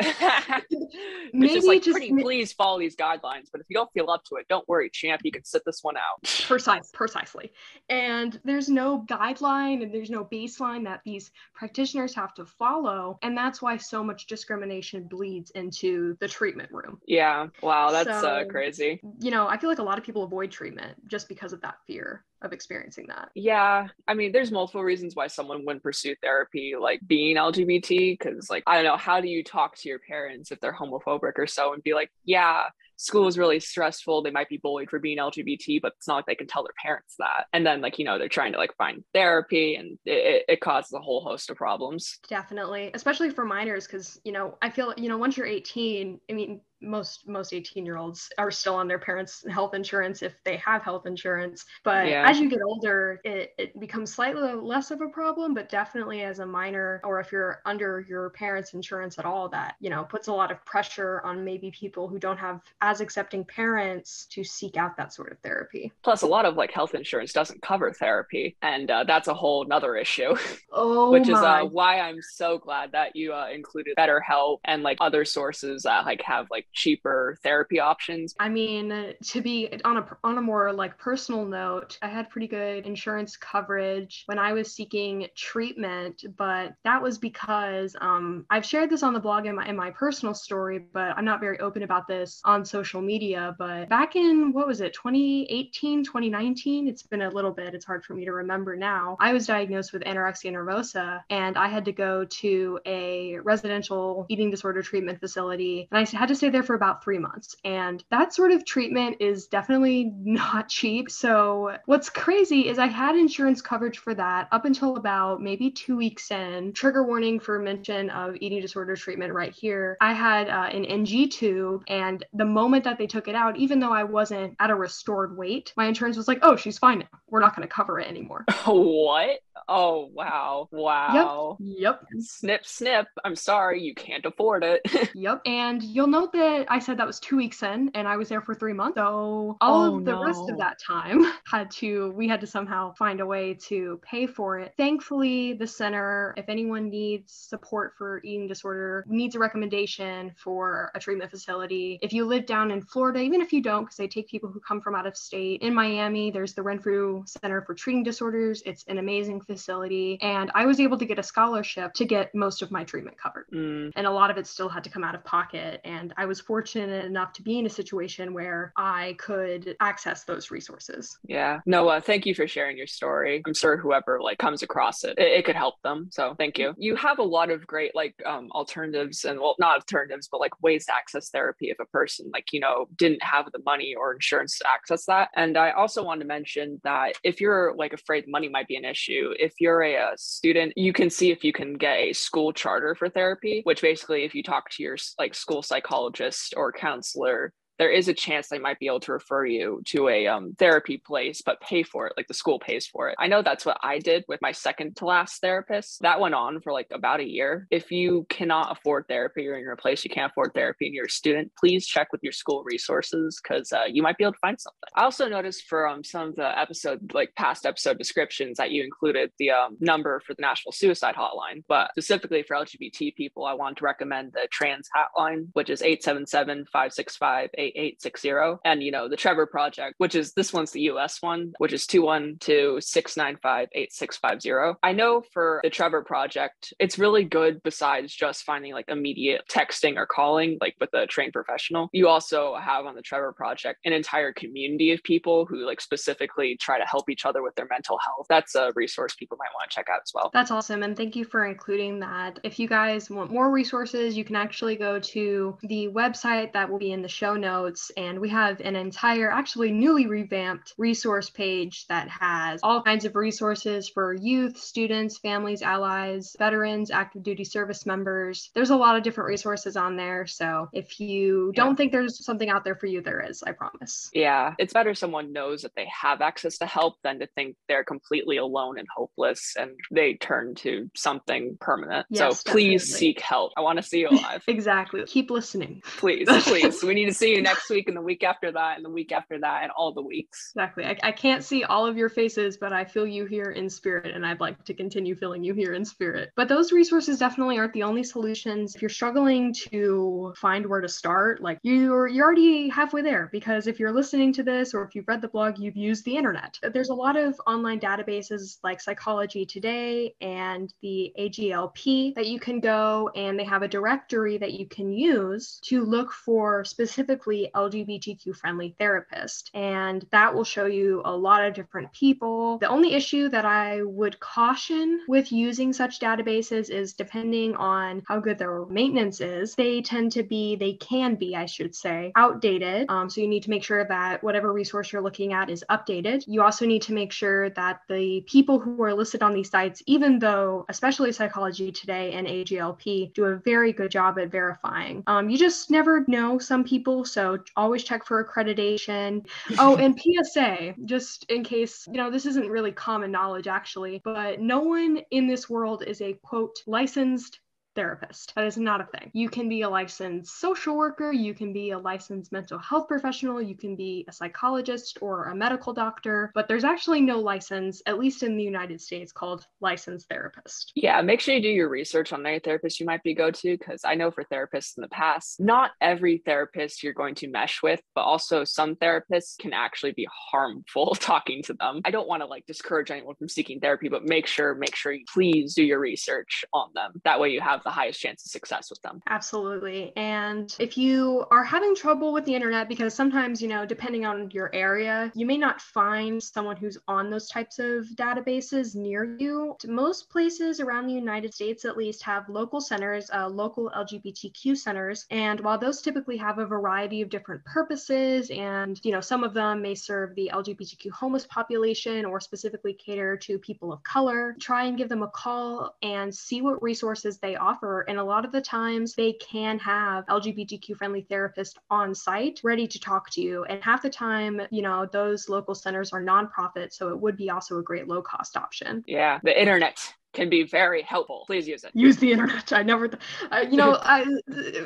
Maybe 1.32 1.54
just 1.54 1.66
like, 1.66 1.82
just 1.82 1.98
pretty 1.98 2.12
please 2.22 2.52
follow 2.52 2.78
these 2.78 2.96
guidelines. 2.96 3.48
But 3.50 3.60
if 3.60 3.66
you 3.68 3.74
don't 3.74 3.92
feel 3.92 4.10
up 4.10 4.24
to 4.24 4.36
it, 4.36 4.46
don't 4.48 4.66
worry, 4.68 4.90
champ. 4.90 5.22
You 5.24 5.32
can 5.32 5.44
sit 5.44 5.62
this 5.66 5.80
one 5.82 5.96
out. 5.96 6.22
Precise, 6.46 6.90
precisely. 6.92 7.52
And 7.88 8.40
there's 8.44 8.68
no 8.68 9.04
guideline 9.08 9.82
and 9.82 9.92
there's 9.92 10.10
no 10.10 10.24
baseline 10.24 10.84
that 10.84 11.00
these 11.04 11.30
practitioners 11.54 12.14
have 12.14 12.34
to 12.34 12.46
follow, 12.46 13.18
and 13.22 13.36
that's 13.36 13.60
why 13.60 13.76
so 13.76 14.04
much 14.04 14.26
discrimination 14.26 15.04
bleeds 15.04 15.50
into 15.52 16.16
the 16.20 16.28
treatment 16.28 16.70
room. 16.72 17.00
Yeah. 17.06 17.48
Wow, 17.62 17.90
that's 17.90 18.08
uh, 18.08 18.20
so, 18.20 18.28
uh, 18.28 18.44
crazy. 18.44 19.00
You 19.20 19.30
know, 19.30 19.48
I 19.48 19.56
feel 19.56 19.70
like 19.70 19.78
a 19.78 19.82
lot 19.82 19.98
of 19.98 20.04
people 20.04 20.22
avoid 20.22 20.50
treatment 20.50 20.96
just 21.08 21.28
because 21.28 21.52
of 21.52 21.60
that 21.62 21.76
fear 21.86 22.24
of 22.42 22.52
experiencing 22.52 23.06
that. 23.08 23.30
Yeah. 23.34 23.88
I 24.06 24.14
mean, 24.14 24.32
there's 24.32 24.52
multiple 24.52 24.84
reasons 24.84 25.16
why 25.16 25.26
someone 25.26 25.64
wouldn't 25.64 25.82
pursue 25.82 26.14
therapy, 26.22 26.74
like 26.80 27.00
being 27.06 27.36
LGBT, 27.36 28.18
because, 28.18 28.48
like, 28.48 28.62
I 28.66 28.76
don't 28.76 28.84
know, 28.84 28.96
how 28.96 29.20
do 29.20 29.28
you 29.28 29.42
talk 29.42 29.76
to 29.78 29.88
your 29.88 29.98
parents 29.98 30.52
if 30.52 30.60
they're 30.60 30.72
homophobic 30.72 31.32
or 31.36 31.46
so 31.46 31.72
and 31.72 31.82
be 31.82 31.94
like, 31.94 32.10
yeah, 32.24 32.64
school 32.96 33.28
is 33.28 33.38
really 33.38 33.60
stressful. 33.60 34.22
They 34.22 34.30
might 34.30 34.48
be 34.48 34.58
bullied 34.58 34.90
for 34.90 34.98
being 34.98 35.18
LGBT, 35.18 35.80
but 35.80 35.94
it's 35.96 36.08
not 36.08 36.16
like 36.16 36.26
they 36.26 36.34
can 36.34 36.46
tell 36.46 36.64
their 36.64 36.72
parents 36.82 37.14
that. 37.18 37.46
And 37.52 37.66
then, 37.66 37.80
like, 37.80 37.98
you 37.98 38.04
know, 38.04 38.18
they're 38.18 38.28
trying 38.28 38.52
to 38.52 38.58
like 38.58 38.74
find 38.76 39.04
therapy 39.14 39.76
and 39.76 39.98
it, 40.04 40.44
it 40.48 40.60
causes 40.60 40.92
a 40.92 41.00
whole 41.00 41.20
host 41.20 41.50
of 41.50 41.56
problems. 41.56 42.18
Definitely, 42.28 42.90
especially 42.94 43.30
for 43.30 43.44
minors, 43.44 43.86
because, 43.86 44.20
you 44.24 44.32
know, 44.32 44.58
I 44.62 44.70
feel, 44.70 44.94
you 44.96 45.08
know, 45.08 45.18
once 45.18 45.36
you're 45.36 45.46
18, 45.46 46.20
I 46.28 46.32
mean, 46.32 46.60
most 46.80 47.26
most 47.26 47.52
18 47.52 47.84
year 47.84 47.96
olds 47.96 48.28
are 48.38 48.50
still 48.50 48.74
on 48.74 48.86
their 48.86 48.98
parents 48.98 49.44
health 49.50 49.74
insurance 49.74 50.22
if 50.22 50.34
they 50.44 50.56
have 50.56 50.82
health 50.82 51.06
insurance 51.06 51.64
but 51.82 52.06
yeah. 52.06 52.28
as 52.28 52.38
you 52.38 52.48
get 52.48 52.60
older 52.64 53.20
it, 53.24 53.52
it 53.58 53.78
becomes 53.80 54.12
slightly 54.12 54.54
less 54.54 54.90
of 54.90 55.00
a 55.00 55.08
problem 55.08 55.54
but 55.54 55.68
definitely 55.68 56.22
as 56.22 56.38
a 56.38 56.46
minor 56.46 57.00
or 57.04 57.18
if 57.18 57.32
you're 57.32 57.60
under 57.66 58.04
your 58.08 58.30
parents 58.30 58.74
insurance 58.74 59.18
at 59.18 59.24
all 59.24 59.48
that 59.48 59.74
you 59.80 59.90
know 59.90 60.04
puts 60.04 60.28
a 60.28 60.32
lot 60.32 60.52
of 60.52 60.64
pressure 60.64 61.20
on 61.24 61.44
maybe 61.44 61.70
people 61.70 62.06
who 62.06 62.18
don't 62.18 62.38
have 62.38 62.60
as 62.80 63.00
accepting 63.00 63.44
parents 63.44 64.26
to 64.30 64.44
seek 64.44 64.76
out 64.76 64.96
that 64.96 65.12
sort 65.12 65.32
of 65.32 65.38
therapy 65.40 65.92
plus 66.04 66.22
a 66.22 66.26
lot 66.26 66.44
of 66.44 66.56
like 66.56 66.70
health 66.70 66.94
insurance 66.94 67.32
doesn't 67.32 67.60
cover 67.62 67.92
therapy 67.92 68.56
and 68.62 68.90
uh, 68.90 69.02
that's 69.04 69.28
a 69.28 69.34
whole 69.34 69.64
nother 69.64 69.96
issue 69.96 70.36
oh 70.72 71.10
which 71.10 71.26
my. 71.26 71.32
is 71.32 71.42
uh, 71.42 71.68
why 71.70 72.00
i'm 72.00 72.20
so 72.22 72.56
glad 72.58 72.92
that 72.92 73.16
you 73.16 73.32
uh, 73.32 73.48
included 73.52 73.96
BetterHelp 73.96 74.58
and 74.64 74.82
like 74.82 74.98
other 75.00 75.24
sources 75.24 75.82
that 75.82 76.06
like 76.06 76.22
have 76.22 76.46
like 76.50 76.67
cheaper 76.72 77.36
therapy 77.42 77.80
options. 77.80 78.34
I 78.38 78.48
mean, 78.48 79.14
to 79.22 79.40
be 79.40 79.68
on 79.84 79.98
a 79.98 80.16
on 80.24 80.38
a 80.38 80.42
more 80.42 80.72
like 80.72 80.98
personal 80.98 81.44
note, 81.44 81.98
I 82.02 82.08
had 82.08 82.30
pretty 82.30 82.48
good 82.48 82.86
insurance 82.86 83.36
coverage 83.36 84.24
when 84.26 84.38
I 84.38 84.52
was 84.52 84.74
seeking 84.74 85.26
treatment, 85.36 86.24
but 86.36 86.74
that 86.84 87.02
was 87.02 87.18
because 87.18 87.96
um, 88.00 88.46
I've 88.50 88.64
shared 88.64 88.90
this 88.90 89.02
on 89.02 89.12
the 89.12 89.20
blog 89.20 89.46
in 89.46 89.56
my 89.56 89.66
in 89.66 89.76
my 89.76 89.90
personal 89.90 90.34
story, 90.34 90.78
but 90.92 91.16
I'm 91.16 91.24
not 91.24 91.40
very 91.40 91.58
open 91.60 91.82
about 91.82 92.06
this 92.06 92.40
on 92.44 92.64
social 92.64 93.00
media. 93.00 93.54
But 93.58 93.88
back 93.88 94.16
in 94.16 94.52
what 94.52 94.66
was 94.66 94.80
it, 94.80 94.94
2018, 94.94 96.04
2019? 96.04 96.88
It's 96.88 97.02
been 97.02 97.22
a 97.22 97.30
little 97.30 97.52
bit. 97.52 97.74
It's 97.74 97.84
hard 97.84 98.04
for 98.04 98.14
me 98.14 98.24
to 98.24 98.32
remember 98.32 98.76
now. 98.76 99.16
I 99.20 99.32
was 99.32 99.46
diagnosed 99.46 99.92
with 99.92 100.02
anorexia 100.02 100.52
nervosa, 100.52 101.22
and 101.30 101.56
I 101.56 101.68
had 101.68 101.84
to 101.86 101.92
go 101.92 102.24
to 102.24 102.78
a 102.86 103.38
residential 103.42 104.26
eating 104.28 104.50
disorder 104.50 104.82
treatment 104.82 105.20
facility, 105.20 105.88
and 105.90 105.98
I 105.98 106.18
had 106.18 106.28
to 106.28 106.34
stay 106.34 106.50
there 106.50 106.57
there 106.58 106.64
for 106.64 106.74
about 106.74 107.04
three 107.04 107.18
months. 107.18 107.56
And 107.64 108.02
that 108.10 108.34
sort 108.34 108.50
of 108.50 108.64
treatment 108.64 109.18
is 109.20 109.46
definitely 109.46 110.12
not 110.24 110.68
cheap. 110.68 111.10
So, 111.10 111.76
what's 111.86 112.10
crazy 112.10 112.68
is 112.68 112.78
I 112.78 112.86
had 112.86 113.14
insurance 113.14 113.62
coverage 113.62 113.98
for 113.98 114.14
that 114.14 114.48
up 114.50 114.64
until 114.64 114.96
about 114.96 115.40
maybe 115.40 115.70
two 115.70 115.96
weeks 115.96 116.30
in. 116.30 116.72
Trigger 116.72 117.04
warning 117.04 117.38
for 117.38 117.58
mention 117.58 118.10
of 118.10 118.36
eating 118.40 118.60
disorder 118.60 118.96
treatment 118.96 119.32
right 119.32 119.54
here. 119.54 119.96
I 120.00 120.12
had 120.12 120.48
uh, 120.48 120.68
an 120.72 120.84
NG 120.84 121.28
tube, 121.28 121.84
and 121.86 122.24
the 122.32 122.44
moment 122.44 122.84
that 122.84 122.98
they 122.98 123.06
took 123.06 123.28
it 123.28 123.34
out, 123.34 123.56
even 123.56 123.78
though 123.78 123.92
I 123.92 124.04
wasn't 124.04 124.56
at 124.58 124.70
a 124.70 124.74
restored 124.74 125.36
weight, 125.36 125.72
my 125.76 125.86
insurance 125.86 126.16
was 126.16 126.26
like, 126.26 126.40
oh, 126.42 126.56
she's 126.56 126.78
fine 126.78 127.00
now. 127.00 127.18
We're 127.28 127.40
not 127.40 127.54
going 127.54 127.66
to 127.66 127.72
cover 127.72 128.00
it 128.00 128.08
anymore. 128.08 128.44
what? 128.64 129.40
Oh, 129.68 130.08
wow. 130.14 130.68
Wow. 130.72 131.58
Yep. 131.60 131.78
Yep. 131.78 132.02
Snip, 132.20 132.66
snip. 132.66 133.06
I'm 133.24 133.36
sorry. 133.36 133.82
You 133.82 133.94
can't 133.94 134.24
afford 134.24 134.64
it. 134.64 134.80
yep. 135.14 135.42
And 135.44 135.82
you'll 135.82 136.06
note 136.06 136.32
that 136.32 136.66
I 136.68 136.78
said 136.78 136.98
that 136.98 137.06
was 137.06 137.20
two 137.20 137.36
weeks 137.36 137.62
in, 137.62 137.90
and 137.94 138.08
I 138.08 138.16
was 138.16 138.30
there 138.30 138.40
for 138.40 138.54
three 138.54 138.72
months. 138.72 138.96
So 138.96 139.56
all 139.60 139.84
oh, 139.84 139.98
of 139.98 140.04
the 140.04 140.12
no. 140.12 140.24
rest 140.24 140.48
of 140.48 140.56
that 140.58 140.78
time 140.80 141.24
had 141.46 141.70
to, 141.72 142.12
we 142.12 142.26
had 142.26 142.40
to 142.40 142.46
somehow 142.46 142.94
find 142.94 143.20
a 143.20 143.26
way 143.26 143.54
to 143.68 144.00
pay 144.02 144.26
for 144.26 144.58
it. 144.58 144.72
Thankfully, 144.78 145.52
the 145.52 145.66
center, 145.66 146.32
if 146.36 146.48
anyone 146.48 146.88
needs 146.88 147.32
support 147.32 147.92
for 147.98 148.22
eating 148.24 148.46
disorder, 148.46 149.04
needs 149.06 149.34
a 149.34 149.38
recommendation 149.38 150.32
for 150.36 150.90
a 150.94 150.98
treatment 150.98 151.30
facility. 151.30 151.98
If 152.00 152.12
you 152.14 152.24
live 152.24 152.46
down 152.46 152.70
in 152.70 152.80
Florida, 152.80 153.20
even 153.20 153.42
if 153.42 153.52
you 153.52 153.62
don't, 153.62 153.84
because 153.84 153.96
they 153.96 154.08
take 154.08 154.28
people 154.28 154.48
who 154.48 154.60
come 154.60 154.80
from 154.80 154.94
out 154.94 155.06
of 155.06 155.16
state, 155.16 155.60
in 155.60 155.74
Miami, 155.74 156.30
there's 156.30 156.54
the 156.54 156.62
Renfrew 156.62 157.22
Center 157.26 157.62
for 157.62 157.74
Eating 157.74 158.02
Disorders. 158.02 158.62
It's 158.64 158.84
an 158.88 158.98
amazing 158.98 159.40
facility. 159.40 159.57
Facility, 159.58 160.18
and 160.22 160.52
I 160.54 160.66
was 160.66 160.78
able 160.78 160.96
to 160.98 161.04
get 161.04 161.18
a 161.18 161.22
scholarship 161.22 161.92
to 161.94 162.04
get 162.04 162.32
most 162.32 162.62
of 162.62 162.70
my 162.70 162.84
treatment 162.84 163.16
covered. 163.20 163.46
Mm. 163.52 163.90
And 163.96 164.06
a 164.06 164.10
lot 164.10 164.30
of 164.30 164.38
it 164.38 164.46
still 164.46 164.68
had 164.68 164.84
to 164.84 164.90
come 164.90 165.02
out 165.02 165.16
of 165.16 165.24
pocket. 165.24 165.80
And 165.84 166.14
I 166.16 166.26
was 166.26 166.40
fortunate 166.40 167.04
enough 167.04 167.32
to 167.32 167.42
be 167.42 167.58
in 167.58 167.66
a 167.66 167.68
situation 167.68 168.32
where 168.32 168.72
I 168.76 169.16
could 169.18 169.76
access 169.80 170.22
those 170.22 170.52
resources. 170.52 171.18
Yeah. 171.24 171.58
Noah, 171.66 172.00
thank 172.00 172.24
you 172.24 172.36
for 172.36 172.46
sharing 172.46 172.78
your 172.78 172.86
story. 172.86 173.42
I'm 173.44 173.52
sure 173.52 173.76
whoever 173.76 174.20
like 174.22 174.38
comes 174.38 174.62
across 174.62 175.02
it, 175.02 175.18
it, 175.18 175.38
it 175.38 175.44
could 175.44 175.56
help 175.56 175.74
them. 175.82 176.08
So 176.12 176.36
thank 176.38 176.56
you. 176.56 176.72
You 176.78 176.94
have 176.94 177.18
a 177.18 177.24
lot 177.24 177.50
of 177.50 177.66
great 177.66 177.96
like 177.96 178.14
um, 178.24 178.48
alternatives 178.52 179.24
and 179.24 179.40
well, 179.40 179.56
not 179.58 179.80
alternatives, 179.80 180.28
but 180.30 180.40
like 180.40 180.52
ways 180.62 180.86
to 180.86 180.94
access 180.94 181.30
therapy 181.30 181.70
if 181.70 181.80
a 181.80 181.86
person 181.86 182.30
like, 182.32 182.52
you 182.52 182.60
know, 182.60 182.86
didn't 182.96 183.24
have 183.24 183.46
the 183.52 183.62
money 183.66 183.94
or 183.98 184.12
insurance 184.12 184.56
to 184.58 184.66
access 184.72 185.04
that. 185.06 185.30
And 185.34 185.58
I 185.58 185.72
also 185.72 186.04
want 186.04 186.20
to 186.20 186.26
mention 186.26 186.80
that 186.84 187.16
if 187.24 187.40
you're 187.40 187.74
like 187.76 187.92
afraid 187.92 188.26
money 188.28 188.48
might 188.48 188.68
be 188.68 188.76
an 188.76 188.84
issue, 188.84 189.32
if 189.38 189.47
you're 189.58 189.82
a, 189.82 189.94
a 189.94 190.12
student, 190.16 190.72
you 190.76 190.92
can 190.92 191.10
see 191.10 191.30
if 191.30 191.44
you 191.44 191.52
can 191.52 191.74
get 191.74 191.98
a 191.98 192.12
school 192.12 192.52
charter 192.52 192.94
for 192.94 193.08
therapy, 193.08 193.60
which 193.64 193.82
basically 193.82 194.24
if 194.24 194.34
you 194.34 194.42
talk 194.42 194.70
to 194.70 194.82
your 194.82 194.96
like 195.18 195.34
school 195.34 195.62
psychologist 195.62 196.54
or 196.56 196.72
counselor, 196.72 197.52
there 197.78 197.90
is 197.90 198.08
a 198.08 198.14
chance 198.14 198.48
they 198.48 198.58
might 198.58 198.78
be 198.78 198.86
able 198.86 199.00
to 199.00 199.12
refer 199.12 199.46
you 199.46 199.80
to 199.86 200.08
a 200.08 200.26
um, 200.26 200.54
therapy 200.58 200.98
place, 200.98 201.42
but 201.44 201.60
pay 201.60 201.82
for 201.82 202.06
it, 202.06 202.14
like 202.16 202.26
the 202.26 202.34
school 202.34 202.58
pays 202.58 202.86
for 202.86 203.08
it. 203.08 203.16
I 203.18 203.28
know 203.28 203.42
that's 203.42 203.64
what 203.64 203.78
I 203.82 203.98
did 203.98 204.24
with 204.28 204.40
my 204.42 204.52
second 204.52 204.96
to 204.96 205.06
last 205.06 205.40
therapist. 205.40 206.02
That 206.02 206.20
went 206.20 206.34
on 206.34 206.60
for 206.60 206.72
like 206.72 206.88
about 206.92 207.20
a 207.20 207.28
year. 207.28 207.66
If 207.70 207.90
you 207.90 208.26
cannot 208.28 208.76
afford 208.76 209.06
therapy 209.08 209.46
or 209.46 209.54
in 209.54 209.62
your 209.62 209.76
place, 209.76 210.04
you 210.04 210.10
can't 210.10 210.32
afford 210.32 210.54
therapy 210.54 210.86
and 210.86 210.94
you're 210.94 211.06
a 211.06 211.10
student, 211.10 211.52
please 211.58 211.86
check 211.86 212.12
with 212.12 212.22
your 212.22 212.32
school 212.32 212.62
resources 212.64 213.40
because 213.42 213.72
uh, 213.72 213.84
you 213.90 214.02
might 214.02 214.18
be 214.18 214.24
able 214.24 214.32
to 214.32 214.38
find 214.40 214.60
something. 214.60 214.78
I 214.94 215.04
also 215.04 215.28
noticed 215.28 215.64
for 215.68 215.88
um, 215.88 216.02
some 216.02 216.28
of 216.28 216.36
the 216.36 216.58
episode, 216.58 217.12
like 217.14 217.34
past 217.36 217.64
episode 217.64 217.98
descriptions, 217.98 218.58
that 218.58 218.72
you 218.72 218.82
included 218.82 219.30
the 219.38 219.50
um, 219.50 219.76
number 219.80 220.20
for 220.26 220.34
the 220.34 220.42
National 220.42 220.72
Suicide 220.72 221.14
Hotline, 221.14 221.62
but 221.68 221.90
specifically 221.92 222.42
for 222.42 222.56
LGBT 222.56 223.14
people, 223.14 223.44
I 223.44 223.54
want 223.54 223.78
to 223.78 223.84
recommend 223.84 224.32
the 224.32 224.48
Trans 224.50 224.88
Hotline, 224.96 225.48
which 225.52 225.70
is 225.70 225.82
877 225.82 226.66
565 226.72 227.50
8860. 227.68 228.60
And, 228.64 228.82
you 228.82 228.90
know, 228.90 229.08
the 229.08 229.16
Trevor 229.16 229.46
Project, 229.46 229.94
which 229.98 230.14
is 230.14 230.32
this 230.32 230.52
one's 230.52 230.72
the 230.72 230.82
US 230.82 231.22
one, 231.22 231.52
which 231.58 231.72
is 231.72 231.86
212 231.86 232.82
695 232.82 233.68
8650. 233.72 234.78
I 234.82 234.92
know 234.92 235.22
for 235.32 235.60
the 235.62 235.70
Trevor 235.70 236.02
Project, 236.02 236.72
it's 236.78 236.98
really 236.98 237.24
good 237.24 237.62
besides 237.62 238.14
just 238.14 238.44
finding 238.44 238.72
like 238.72 238.88
immediate 238.88 239.42
texting 239.50 239.96
or 239.96 240.06
calling, 240.06 240.58
like 240.60 240.76
with 240.80 240.92
a 240.94 241.06
trained 241.06 241.32
professional. 241.32 241.88
You 241.92 242.08
also 242.08 242.56
have 242.56 242.86
on 242.86 242.94
the 242.94 243.02
Trevor 243.02 243.32
Project 243.32 243.80
an 243.84 243.92
entire 243.92 244.32
community 244.32 244.92
of 244.92 245.02
people 245.02 245.46
who 245.46 245.66
like 245.66 245.80
specifically 245.80 246.56
try 246.56 246.78
to 246.78 246.84
help 246.84 247.10
each 247.10 247.26
other 247.26 247.42
with 247.42 247.54
their 247.54 247.66
mental 247.70 247.98
health. 248.04 248.26
That's 248.28 248.54
a 248.54 248.72
resource 248.74 249.14
people 249.14 249.36
might 249.38 249.52
want 249.54 249.70
to 249.70 249.74
check 249.74 249.88
out 249.90 250.00
as 250.02 250.12
well. 250.14 250.30
That's 250.32 250.50
awesome. 250.50 250.82
And 250.82 250.96
thank 250.96 251.16
you 251.16 251.24
for 251.24 251.46
including 251.46 252.00
that. 252.00 252.38
If 252.42 252.58
you 252.58 252.68
guys 252.68 253.10
want 253.10 253.30
more 253.30 253.50
resources, 253.50 254.16
you 254.16 254.24
can 254.24 254.36
actually 254.36 254.76
go 254.76 254.98
to 254.98 255.58
the 255.62 255.88
website 255.88 256.52
that 256.52 256.70
will 256.70 256.78
be 256.78 256.92
in 256.92 257.02
the 257.02 257.08
show 257.08 257.34
notes 257.34 257.57
notes, 257.58 257.90
and 257.96 258.20
we 258.20 258.28
have 258.28 258.60
an 258.60 258.76
entire, 258.76 259.30
actually 259.30 259.72
newly 259.72 260.06
revamped 260.06 260.74
resource 260.78 261.30
page 261.30 261.86
that 261.88 262.08
has 262.08 262.60
all 262.62 262.82
kinds 262.82 263.04
of 263.04 263.16
resources 263.16 263.88
for 263.88 264.14
youth, 264.14 264.56
students, 264.56 265.18
families, 265.18 265.62
allies, 265.62 266.34
veterans, 266.38 266.90
active 266.90 267.22
duty 267.22 267.44
service 267.44 267.86
members. 267.86 268.50
There's 268.54 268.70
a 268.70 268.76
lot 268.76 268.96
of 268.96 269.02
different 269.02 269.28
resources 269.28 269.76
on 269.76 269.96
there. 269.96 270.26
So 270.26 270.68
if 270.72 271.00
you 271.00 271.52
don't 271.54 271.76
think 271.76 271.92
there's 271.92 272.24
something 272.24 272.48
out 272.48 272.64
there 272.64 272.76
for 272.76 272.86
you, 272.86 273.02
there 273.02 273.20
is, 273.20 273.42
I 273.42 273.52
promise. 273.52 274.10
Yeah, 274.12 274.54
it's 274.58 274.72
better 274.72 274.94
someone 274.94 275.32
knows 275.32 275.62
that 275.62 275.72
they 275.76 275.88
have 276.02 276.20
access 276.20 276.58
to 276.58 276.66
help 276.66 276.94
than 277.02 277.18
to 277.20 277.26
think 277.34 277.56
they're 277.68 277.84
completely 277.84 278.36
alone 278.36 278.78
and 278.78 278.86
hopeless 278.94 279.54
and 279.58 279.72
they 279.90 280.14
turn 280.14 280.54
to 280.56 280.90
something 280.94 281.56
permanent. 281.60 282.06
Yes, 282.10 282.42
so 282.42 282.52
please 282.52 282.82
definitely. 282.82 282.98
seek 282.98 283.20
help. 283.20 283.52
I 283.56 283.60
want 283.60 283.78
to 283.78 283.82
see 283.82 284.00
you 284.00 284.08
alive. 284.08 284.42
exactly. 284.48 285.04
Keep 285.06 285.30
listening. 285.30 285.82
please, 285.96 286.28
please. 286.44 286.82
We 286.82 286.94
need 286.94 287.06
to 287.06 287.14
see 287.14 287.34
you 287.34 287.42
next 287.48 287.70
week 287.70 287.88
and 287.88 287.96
the 287.96 288.02
week 288.02 288.22
after 288.22 288.52
that 288.52 288.76
and 288.76 288.84
the 288.84 288.90
week 288.90 289.12
after 289.12 289.38
that 289.40 289.62
and 289.62 289.72
all 289.76 289.92
the 289.92 290.02
weeks. 290.02 290.52
Exactly. 290.54 290.84
I, 290.84 290.98
I 291.02 291.12
can't 291.12 291.42
see 291.42 291.64
all 291.64 291.86
of 291.86 291.96
your 291.96 292.08
faces, 292.08 292.56
but 292.56 292.72
I 292.72 292.84
feel 292.84 293.06
you 293.06 293.26
here 293.26 293.50
in 293.50 293.68
spirit, 293.68 294.14
and 294.14 294.24
I'd 294.24 294.40
like 294.40 294.64
to 294.64 294.74
continue 294.74 295.14
feeling 295.14 295.42
you 295.42 295.54
here 295.54 295.72
in 295.72 295.84
spirit. 295.84 296.30
But 296.36 296.48
those 296.48 296.72
resources 296.72 297.18
definitely 297.18 297.58
aren't 297.58 297.72
the 297.72 297.82
only 297.82 298.04
solutions. 298.04 298.74
If 298.74 298.82
you're 298.82 298.88
struggling 298.88 299.54
to 299.70 300.34
find 300.36 300.66
where 300.66 300.80
to 300.80 300.88
start, 300.88 301.42
like 301.42 301.58
you're 301.62 302.08
you're 302.08 302.26
already 302.26 302.68
halfway 302.68 303.02
there 303.02 303.28
because 303.32 303.66
if 303.66 303.78
you're 303.78 303.92
listening 303.92 304.32
to 304.34 304.42
this 304.42 304.74
or 304.74 304.84
if 304.84 304.94
you've 304.94 305.08
read 305.08 305.22
the 305.22 305.28
blog, 305.28 305.58
you've 305.58 305.76
used 305.76 306.04
the 306.04 306.16
internet. 306.16 306.58
There's 306.72 306.90
a 306.90 306.94
lot 306.94 307.16
of 307.16 307.40
online 307.46 307.80
databases 307.80 308.58
like 308.62 308.80
Psychology 308.80 309.46
Today 309.46 310.14
and 310.20 310.72
the 310.82 311.12
AGLP 311.18 312.14
that 312.14 312.26
you 312.26 312.38
can 312.40 312.60
go, 312.60 313.10
and 313.14 313.38
they 313.38 313.44
have 313.44 313.62
a 313.62 313.68
directory 313.68 314.38
that 314.38 314.52
you 314.52 314.66
can 314.66 314.92
use 314.92 315.60
to 315.64 315.84
look 315.84 316.12
for 316.12 316.64
specifically 316.64 317.37
LGBTQ 317.54 318.36
friendly 318.36 318.74
therapist. 318.78 319.50
And 319.54 320.06
that 320.10 320.34
will 320.34 320.44
show 320.44 320.66
you 320.66 321.02
a 321.04 321.16
lot 321.16 321.44
of 321.44 321.54
different 321.54 321.92
people. 321.92 322.58
The 322.58 322.68
only 322.68 322.94
issue 322.94 323.28
that 323.28 323.44
I 323.44 323.82
would 323.82 324.18
caution 324.20 325.00
with 325.08 325.32
using 325.32 325.72
such 325.72 326.00
databases 326.00 326.70
is 326.70 326.92
depending 326.92 327.54
on 327.56 328.02
how 328.06 328.20
good 328.20 328.38
their 328.38 328.66
maintenance 328.66 329.20
is, 329.20 329.54
they 329.54 329.80
tend 329.82 330.12
to 330.12 330.22
be, 330.22 330.56
they 330.56 330.74
can 330.74 331.14
be, 331.14 331.36
I 331.36 331.46
should 331.46 331.74
say, 331.74 332.12
outdated. 332.16 332.86
Um, 332.88 333.08
so 333.10 333.20
you 333.20 333.28
need 333.28 333.42
to 333.44 333.50
make 333.50 333.64
sure 333.64 333.84
that 333.84 334.22
whatever 334.22 334.52
resource 334.52 334.92
you're 334.92 335.02
looking 335.02 335.32
at 335.32 335.50
is 335.50 335.64
updated. 335.70 336.24
You 336.26 336.42
also 336.42 336.66
need 336.66 336.82
to 336.82 336.92
make 336.92 337.12
sure 337.12 337.50
that 337.50 337.80
the 337.88 338.22
people 338.26 338.58
who 338.58 338.82
are 338.82 338.94
listed 338.94 339.22
on 339.22 339.34
these 339.34 339.50
sites, 339.50 339.82
even 339.86 340.18
though, 340.18 340.64
especially 340.68 341.12
Psychology 341.12 341.72
Today 341.72 342.12
and 342.12 342.26
AGLP, 342.26 343.14
do 343.14 343.24
a 343.26 343.36
very 343.36 343.72
good 343.72 343.90
job 343.90 344.18
at 344.18 344.30
verifying. 344.30 345.02
Um, 345.06 345.28
you 345.30 345.38
just 345.38 345.70
never 345.70 346.04
know 346.08 346.38
some 346.38 346.64
people, 346.64 347.04
so 347.04 347.17
always 347.56 347.84
check 347.84 348.06
for 348.06 348.24
accreditation. 348.24 349.26
Oh, 349.58 349.76
and 349.76 349.98
PSA, 349.98 350.74
just 350.84 351.24
in 351.30 351.44
case, 351.44 351.86
you 351.86 351.94
know, 351.94 352.10
this 352.10 352.26
isn't 352.26 352.48
really 352.48 352.72
common 352.72 353.10
knowledge 353.10 353.48
actually, 353.48 354.00
but 354.04 354.40
no 354.40 354.60
one 354.60 355.00
in 355.10 355.26
this 355.26 355.48
world 355.48 355.82
is 355.86 356.00
a 356.00 356.14
quote 356.22 356.56
licensed 356.66 357.40
therapist. 357.78 358.32
That 358.34 358.44
is 358.44 358.56
not 358.56 358.80
a 358.80 358.98
thing. 358.98 359.08
You 359.12 359.28
can 359.28 359.48
be 359.48 359.62
a 359.62 359.68
licensed 359.68 360.40
social 360.40 360.76
worker, 360.76 361.12
you 361.12 361.32
can 361.32 361.52
be 361.52 361.70
a 361.70 361.78
licensed 361.78 362.32
mental 362.32 362.58
health 362.58 362.88
professional, 362.88 363.40
you 363.40 363.56
can 363.56 363.76
be 363.76 364.04
a 364.08 364.12
psychologist 364.12 364.98
or 365.00 365.26
a 365.26 365.36
medical 365.36 365.72
doctor, 365.72 366.32
but 366.34 366.48
there's 366.48 366.64
actually 366.64 367.00
no 367.00 367.20
license, 367.20 367.80
at 367.86 367.96
least 367.96 368.24
in 368.24 368.36
the 368.36 368.42
United 368.42 368.80
States, 368.80 369.12
called 369.12 369.46
licensed 369.60 370.08
therapist. 370.08 370.72
Yeah, 370.74 371.00
make 371.02 371.20
sure 371.20 371.36
you 371.36 371.40
do 371.40 371.48
your 371.48 371.68
research 371.68 372.12
on 372.12 372.26
any 372.26 372.40
therapist 372.40 372.80
you 372.80 372.86
might 372.86 373.04
be 373.04 373.14
go 373.14 373.30
to 373.30 373.56
because 373.56 373.82
I 373.84 373.94
know 373.94 374.10
for 374.10 374.24
therapists 374.24 374.76
in 374.76 374.82
the 374.82 374.88
past, 374.88 375.38
not 375.38 375.70
every 375.80 376.20
therapist 376.26 376.82
you're 376.82 376.92
going 376.92 377.14
to 377.16 377.28
mesh 377.28 377.62
with, 377.62 377.80
but 377.94 378.00
also 378.00 378.42
some 378.42 378.74
therapists 378.74 379.38
can 379.38 379.52
actually 379.52 379.92
be 379.92 380.08
harmful 380.32 380.94
talking 381.00 381.44
to 381.44 381.54
them. 381.54 381.80
I 381.84 381.92
don't 381.92 382.08
want 382.08 382.22
to 382.22 382.26
like 382.26 382.44
discourage 382.46 382.90
anyone 382.90 383.14
from 383.14 383.28
seeking 383.28 383.60
therapy, 383.60 383.88
but 383.88 384.04
make 384.04 384.26
sure 384.26 384.56
make 384.56 384.74
sure 384.74 384.90
you 384.90 385.04
please 385.12 385.54
do 385.54 385.62
your 385.62 385.78
research 385.78 386.44
on 386.52 386.70
them. 386.74 387.00
That 387.04 387.20
way 387.20 387.28
you 387.28 387.40
have 387.40 387.62
the 387.68 387.72
highest 387.72 388.00
chance 388.00 388.24
of 388.24 388.30
success 388.30 388.70
with 388.70 388.80
them. 388.80 389.02
Absolutely. 389.08 389.92
And 389.94 390.56
if 390.58 390.78
you 390.78 391.26
are 391.30 391.44
having 391.44 391.74
trouble 391.74 392.14
with 392.14 392.24
the 392.24 392.34
internet, 392.34 392.66
because 392.66 392.94
sometimes, 392.94 393.42
you 393.42 393.48
know, 393.48 393.66
depending 393.66 394.06
on 394.06 394.30
your 394.30 394.48
area, 394.54 395.12
you 395.14 395.26
may 395.26 395.36
not 395.36 395.60
find 395.60 396.22
someone 396.22 396.56
who's 396.56 396.78
on 396.88 397.10
those 397.10 397.28
types 397.28 397.58
of 397.58 397.84
databases 397.94 398.74
near 398.74 399.04
you. 399.18 399.54
Most 399.66 400.08
places 400.08 400.60
around 400.60 400.86
the 400.86 400.94
United 400.94 401.34
States, 401.34 401.66
at 401.66 401.76
least, 401.76 402.02
have 402.04 402.26
local 402.30 402.58
centers, 402.58 403.10
uh, 403.12 403.28
local 403.28 403.70
LGBTQ 403.76 404.56
centers. 404.56 405.04
And 405.10 405.38
while 405.40 405.58
those 405.58 405.82
typically 405.82 406.16
have 406.16 406.38
a 406.38 406.46
variety 406.46 407.02
of 407.02 407.10
different 407.10 407.44
purposes, 407.44 408.30
and, 408.30 408.80
you 408.82 408.92
know, 408.92 409.02
some 409.02 409.24
of 409.24 409.34
them 409.34 409.60
may 409.60 409.74
serve 409.74 410.14
the 410.14 410.30
LGBTQ 410.32 410.90
homeless 410.90 411.26
population 411.26 412.06
or 412.06 412.18
specifically 412.18 412.72
cater 412.72 413.18
to 413.18 413.38
people 413.38 413.74
of 413.74 413.82
color, 413.82 414.34
try 414.40 414.64
and 414.64 414.78
give 414.78 414.88
them 414.88 415.02
a 415.02 415.08
call 415.08 415.76
and 415.82 416.14
see 416.14 416.40
what 416.40 416.62
resources 416.62 417.18
they 417.18 417.36
offer. 417.36 417.57
And 417.62 417.98
a 417.98 418.04
lot 418.04 418.24
of 418.24 418.32
the 418.32 418.40
times 418.40 418.94
they 418.94 419.14
can 419.14 419.58
have 419.58 420.06
LGBTQ 420.06 420.76
friendly 420.76 421.06
therapists 421.10 421.54
on 421.70 421.94
site 421.94 422.40
ready 422.44 422.66
to 422.66 422.78
talk 422.78 423.10
to 423.10 423.20
you. 423.20 423.44
And 423.44 423.62
half 423.62 423.82
the 423.82 423.90
time, 423.90 424.40
you 424.50 424.62
know, 424.62 424.86
those 424.92 425.28
local 425.28 425.54
centers 425.54 425.92
are 425.92 426.02
nonprofit. 426.02 426.72
So 426.72 426.88
it 426.88 427.00
would 427.00 427.16
be 427.16 427.30
also 427.30 427.58
a 427.58 427.62
great 427.62 427.88
low 427.88 428.02
cost 428.02 428.36
option. 428.36 428.84
Yeah, 428.86 429.18
the 429.22 429.38
internet. 429.38 429.94
Can 430.14 430.28
be 430.30 430.42
very 430.42 430.82
helpful. 430.82 431.24
Please 431.26 431.46
use 431.46 431.64
it. 431.64 431.70
Use 431.74 431.96
the 431.98 432.10
internet. 432.12 432.52
I 432.52 432.62
never, 432.62 432.88
th- 432.88 433.02
you 433.50 433.56
know, 433.56 433.78
I 433.82 434.04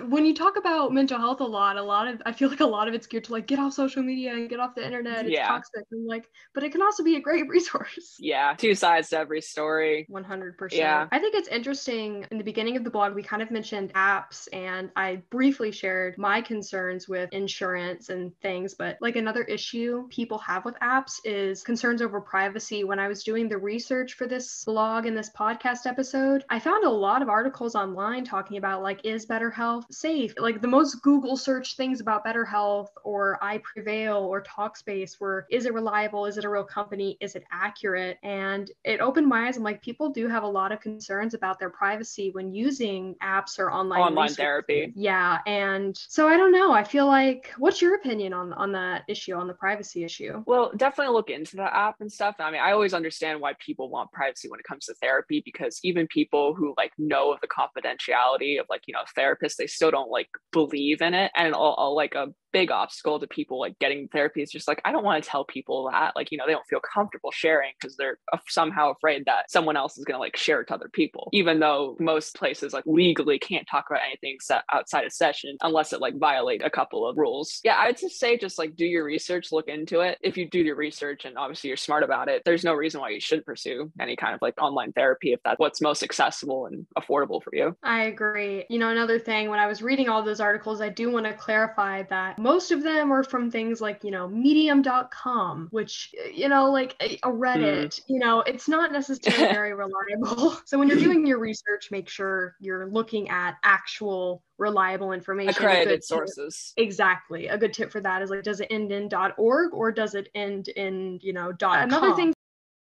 when 0.07 0.25
you 0.25 0.35
talk 0.35 0.57
about 0.57 0.93
mental 0.93 1.19
health 1.19 1.41
a 1.41 1.45
lot, 1.45 1.77
a 1.77 1.83
lot 1.83 2.07
of 2.09 2.23
I 2.25 2.33
feel 2.33 2.49
like 2.49 2.61
a 2.61 2.67
lot 2.67 2.89
of 2.89 2.95
it's 2.95 3.07
geared 3.07 3.25
to 3.25 3.33
like 3.33 3.47
get 3.47 3.59
off 3.59 3.73
social 3.73 4.03
media 4.03 4.33
and 4.33 4.49
get 4.49 4.61
off 4.61 4.75
the 4.75 4.85
internet. 4.85 5.27
It's 5.27 5.33
Yeah. 5.35 5.49
toxic 5.49 5.85
and 5.91 6.07
like, 6.07 6.29
but 6.55 6.63
it 6.63 6.71
can 6.73 6.83
also 6.83 7.03
be 7.03 7.17
a 7.17 7.21
great 7.21 7.49
resource. 7.49 8.17
Yeah, 8.19 8.55
two 8.57 8.75
sides 8.75 9.09
to 9.11 9.19
every 9.19 9.41
story. 9.41 10.07
100%. 10.11 10.73
Yeah. 10.73 11.09
I 11.11 11.19
think 11.19 11.35
it's 11.35 11.49
interesting. 11.49 12.27
In 12.31 12.39
the 12.39 12.45
beginning 12.45 12.77
of 12.77 12.85
the 12.85 12.91
blog, 12.91 13.15
we 13.15 13.23
kind 13.23 13.43
of 13.43 13.51
mentioned 13.51 13.93
apps, 13.95 14.47
and 14.53 14.91
I 14.97 15.23
briefly 15.31 15.73
shared 15.73 16.17
my 16.19 16.41
concerns 16.41 17.09
with 17.09 17.33
insurance 17.33 18.09
and 18.11 18.33
things. 18.41 18.75
But 18.75 18.99
like 19.01 19.17
another 19.17 19.43
issue 19.45 20.07
people 20.09 20.39
have 20.39 20.65
with 20.65 20.77
apps 20.77 21.15
is 21.25 21.63
concerns 21.63 22.01
over 22.01 22.21
privacy. 22.21 22.85
When 22.85 22.99
I 22.99 23.09
was 23.09 23.25
doing 23.25 23.49
the 23.49 23.59
research 23.59 24.15
for 24.15 24.27
this 24.27 24.65
blog 24.65 25.07
and 25.07 25.17
this 25.17 25.31
podcast 25.33 25.87
episode, 25.87 26.45
I 26.51 26.59
found 26.59 26.85
a 26.85 26.91
lot 26.91 27.23
of 27.23 27.29
articles 27.29 27.75
online 27.75 28.25
talking 28.25 28.57
about 28.57 28.83
like, 28.83 29.05
is 29.05 29.27
BetterHelp 29.27 29.85
safe? 29.91 30.35
Like 30.39 30.61
the 30.61 30.69
most 30.69 31.03
Google 31.03 31.37
search 31.37 31.77
things 31.77 32.01
about 32.01 32.25
BetterHelp 32.25 32.89
or 33.05 33.39
iPrevail 33.43 34.23
or 34.23 34.43
Talkspace 34.43 35.19
were, 35.21 35.47
is 35.51 35.67
it 35.67 35.73
reliable? 35.75 36.27
Is 36.27 36.39
it 36.39 36.45
a 36.45 36.49
real 36.49 36.65
company? 36.65 37.17
Is 37.21 37.35
it 37.35 37.45
accurate? 37.51 38.19
And 38.23 38.71
it 38.85 39.01
opened 39.01 39.27
my 39.27 39.47
eyes. 39.49 39.57
I'm 39.57 39.63
like, 39.63 39.83
people 39.83 40.11
do 40.11 40.29
have 40.29 40.43
a 40.43 40.49
lot 40.49 40.73
of 40.73 40.81
concerns 40.81 41.35
about 41.35 41.59
their 41.59 41.71
privacy 41.71 42.31
when 42.33 42.53
using 42.53 43.15
apps 43.23 43.59
or 43.59 43.73
online 43.73 44.01
Online 44.01 44.25
resources. 44.25 44.37
therapy. 44.37 44.93
Yeah, 44.97 45.39
and 45.47 45.97
so 45.97 46.29
I 46.29 46.37
don't 46.37 46.53
know. 46.53 46.73
I 46.73 46.85
feel 46.85 47.07
like, 47.07 47.53
what's 47.59 47.81
your 47.81 47.95
opinion 47.95 48.33
on 48.33 48.53
on 48.53 48.73
that 48.73 49.03
issue, 49.09 49.35
on 49.35 49.47
the 49.47 49.55
privacy 49.55 50.05
issue? 50.05 50.43
Well, 50.47 50.73
definitely 50.77 51.15
look 51.15 51.31
into 51.31 51.57
the 51.57 51.75
app 51.75 52.01
and 52.01 52.13
stuff. 52.13 52.37
I 52.39 52.51
mean, 52.51 52.61
I 52.61 52.73
always 52.73 52.95
understand 52.95 53.41
why 53.41 53.55
people 53.59 53.89
want 53.89 54.13
privacy 54.13 54.49
when 54.49 54.61
it 54.61 54.65
comes 54.65 54.87
to 54.87 54.95
therapy 54.95 55.22
because 55.29 55.79
even 55.83 56.07
people 56.07 56.55
who 56.55 56.75
like 56.77 56.93
know 56.99 57.33
of 57.33 57.41
the 57.41 57.49
confidentiality 57.49 58.61
of 58.61 58.67
like, 58.69 58.83
you 58.87 58.95
know, 58.95 59.05
therapists, 59.17 59.57
they 59.57 59.67
still 59.67 59.91
don't 59.91 60.11
like 60.11 60.29
believe 60.53 61.01
in 61.01 61.15
it. 61.15 61.31
And 61.37 61.55
all, 61.55 61.75
all, 61.75 61.95
like 61.95 62.15
a 62.15 62.29
big 62.53 62.71
obstacle 62.71 63.19
to 63.21 63.27
people 63.27 63.59
like 63.59 63.79
getting 63.79 64.09
therapy 64.09 64.43
is 64.43 64.51
just 64.51 64.69
like, 64.69 64.81
I 64.85 64.93
don't 64.93 65.05
want 65.05 65.23
to 65.23 65.29
tell 65.29 65.45
people 65.45 65.91
that. 65.91 66.15
Like, 66.17 66.31
you 66.31 66.39
know, 66.39 66.45
they 66.47 66.53
don't 66.53 66.67
feel 66.67 66.81
comfortable 66.81 67.31
sharing 67.31 67.73
because 67.81 67.97
they're 67.97 68.19
somehow 68.49 68.93
afraid 68.93 69.25
that 69.27 69.51
someone 69.51 69.77
else 69.77 69.99
is 69.99 70.05
going 70.05 70.17
to 70.17 70.21
like 70.21 70.37
share 70.37 70.61
it 70.61 70.69
to 70.69 70.75
other 70.75 70.91
people, 70.93 71.29
even 71.33 71.61
though 71.61 71.97
most 72.01 72.35
places 72.37 72.73
like 72.73 72.85
legally 72.87 73.39
can't 73.39 73.67
talk 73.71 73.87
about 73.89 74.03
anything 74.07 74.39
outside 74.73 75.05
of 75.05 75.13
session 75.13 75.57
unless 75.63 75.93
it 75.93 76.01
like 76.01 76.19
violate 76.19 76.63
a 76.65 76.71
couple 76.71 77.07
of 77.09 77.17
rules. 77.17 77.61
Yeah, 77.65 77.77
I'd 77.77 77.99
just 77.99 78.19
say 78.19 78.37
just 78.37 78.59
like 78.59 78.77
do 78.77 78.85
your 78.85 79.05
research, 79.05 79.53
look 79.53 79.69
into 79.69 80.01
it. 80.01 80.19
If 80.23 80.37
you 80.37 80.49
do 80.49 80.61
your 80.61 80.77
research 80.77 81.25
and 81.25 81.37
obviously 81.37 81.69
you're 81.69 81.77
smart 81.77 82.03
about 82.03 82.29
it, 82.29 82.43
there's 82.45 82.65
no 82.65 82.75
reason 82.75 83.01
why 83.01 83.11
you 83.11 83.21
should 83.21 83.45
pursue 83.45 83.91
any 84.01 84.17
kind 84.17 84.35
of 84.35 84.43
like 84.43 84.61
online 84.61 84.93
therapy 84.93 85.33
if 85.33 85.41
that's 85.45 85.59
what's 85.59 85.81
most 85.81 86.03
accessible 86.03 86.67
and 86.67 86.87
affordable 86.99 87.43
for 87.43 87.51
you. 87.55 87.77
I 87.83 88.05
agree. 88.05 88.65
You 88.69 88.79
know, 88.79 88.91
another 88.91 89.19
thing, 89.19 89.49
when 89.49 89.59
I 89.59 89.67
was 89.67 89.83
reading 89.83 90.09
all 90.09 90.23
those 90.23 90.41
articles, 90.41 90.81
I 90.81 90.89
do 90.89 91.11
want 91.11 91.27
to 91.27 91.33
clarify 91.33 92.03
that 92.05 92.39
most 92.43 92.73
of 92.73 92.83
them 92.83 93.13
are 93.13 93.23
from 93.23 93.51
things 93.51 93.81
like, 93.81 94.03
you 94.03 94.11
know, 94.11 94.29
medium.com, 94.29 95.69
which, 95.71 96.15
you 96.33 96.49
know, 96.49 96.71
like 96.71 96.97
a 97.01 97.19
a 97.23 97.31
Reddit, 97.31 98.01
hmm. 98.07 98.13
you 98.13 98.19
know, 98.19 98.41
it's 98.41 98.69
not 98.69 98.93
necessarily 98.93 99.53
very 99.55 99.75
reliable. 99.75 100.57
So 100.67 100.79
when 100.79 100.89
you're 100.89 100.99
doing 100.99 101.27
your 101.27 101.39
research, 101.39 101.91
make 101.91 102.09
sure 102.09 102.57
you're 102.61 102.87
looking 102.87 103.29
at 103.29 103.57
actual 103.63 104.43
reliable 104.59 105.13
information. 105.13 105.51
Accredited 105.51 106.01
tip- 106.01 106.05
sources. 106.05 106.73
Exactly. 106.77 107.49
A 107.49 107.59
good 107.59 107.73
tip 107.73 107.91
for 107.93 108.01
that 108.01 108.23
is 108.23 108.31
like, 108.31 108.43
does 108.43 108.61
it 108.61 108.69
end 108.71 108.91
in 108.93 109.09
.org 109.37 109.75
or 109.75 109.93
does 109.93 110.15
it 110.15 110.29
end 110.35 110.69
in, 110.69 111.19
you 111.23 111.33
know, 111.33 111.53
dot 111.53 111.83
Another 111.83 112.09
com. 112.09 112.17
thing 112.17 112.35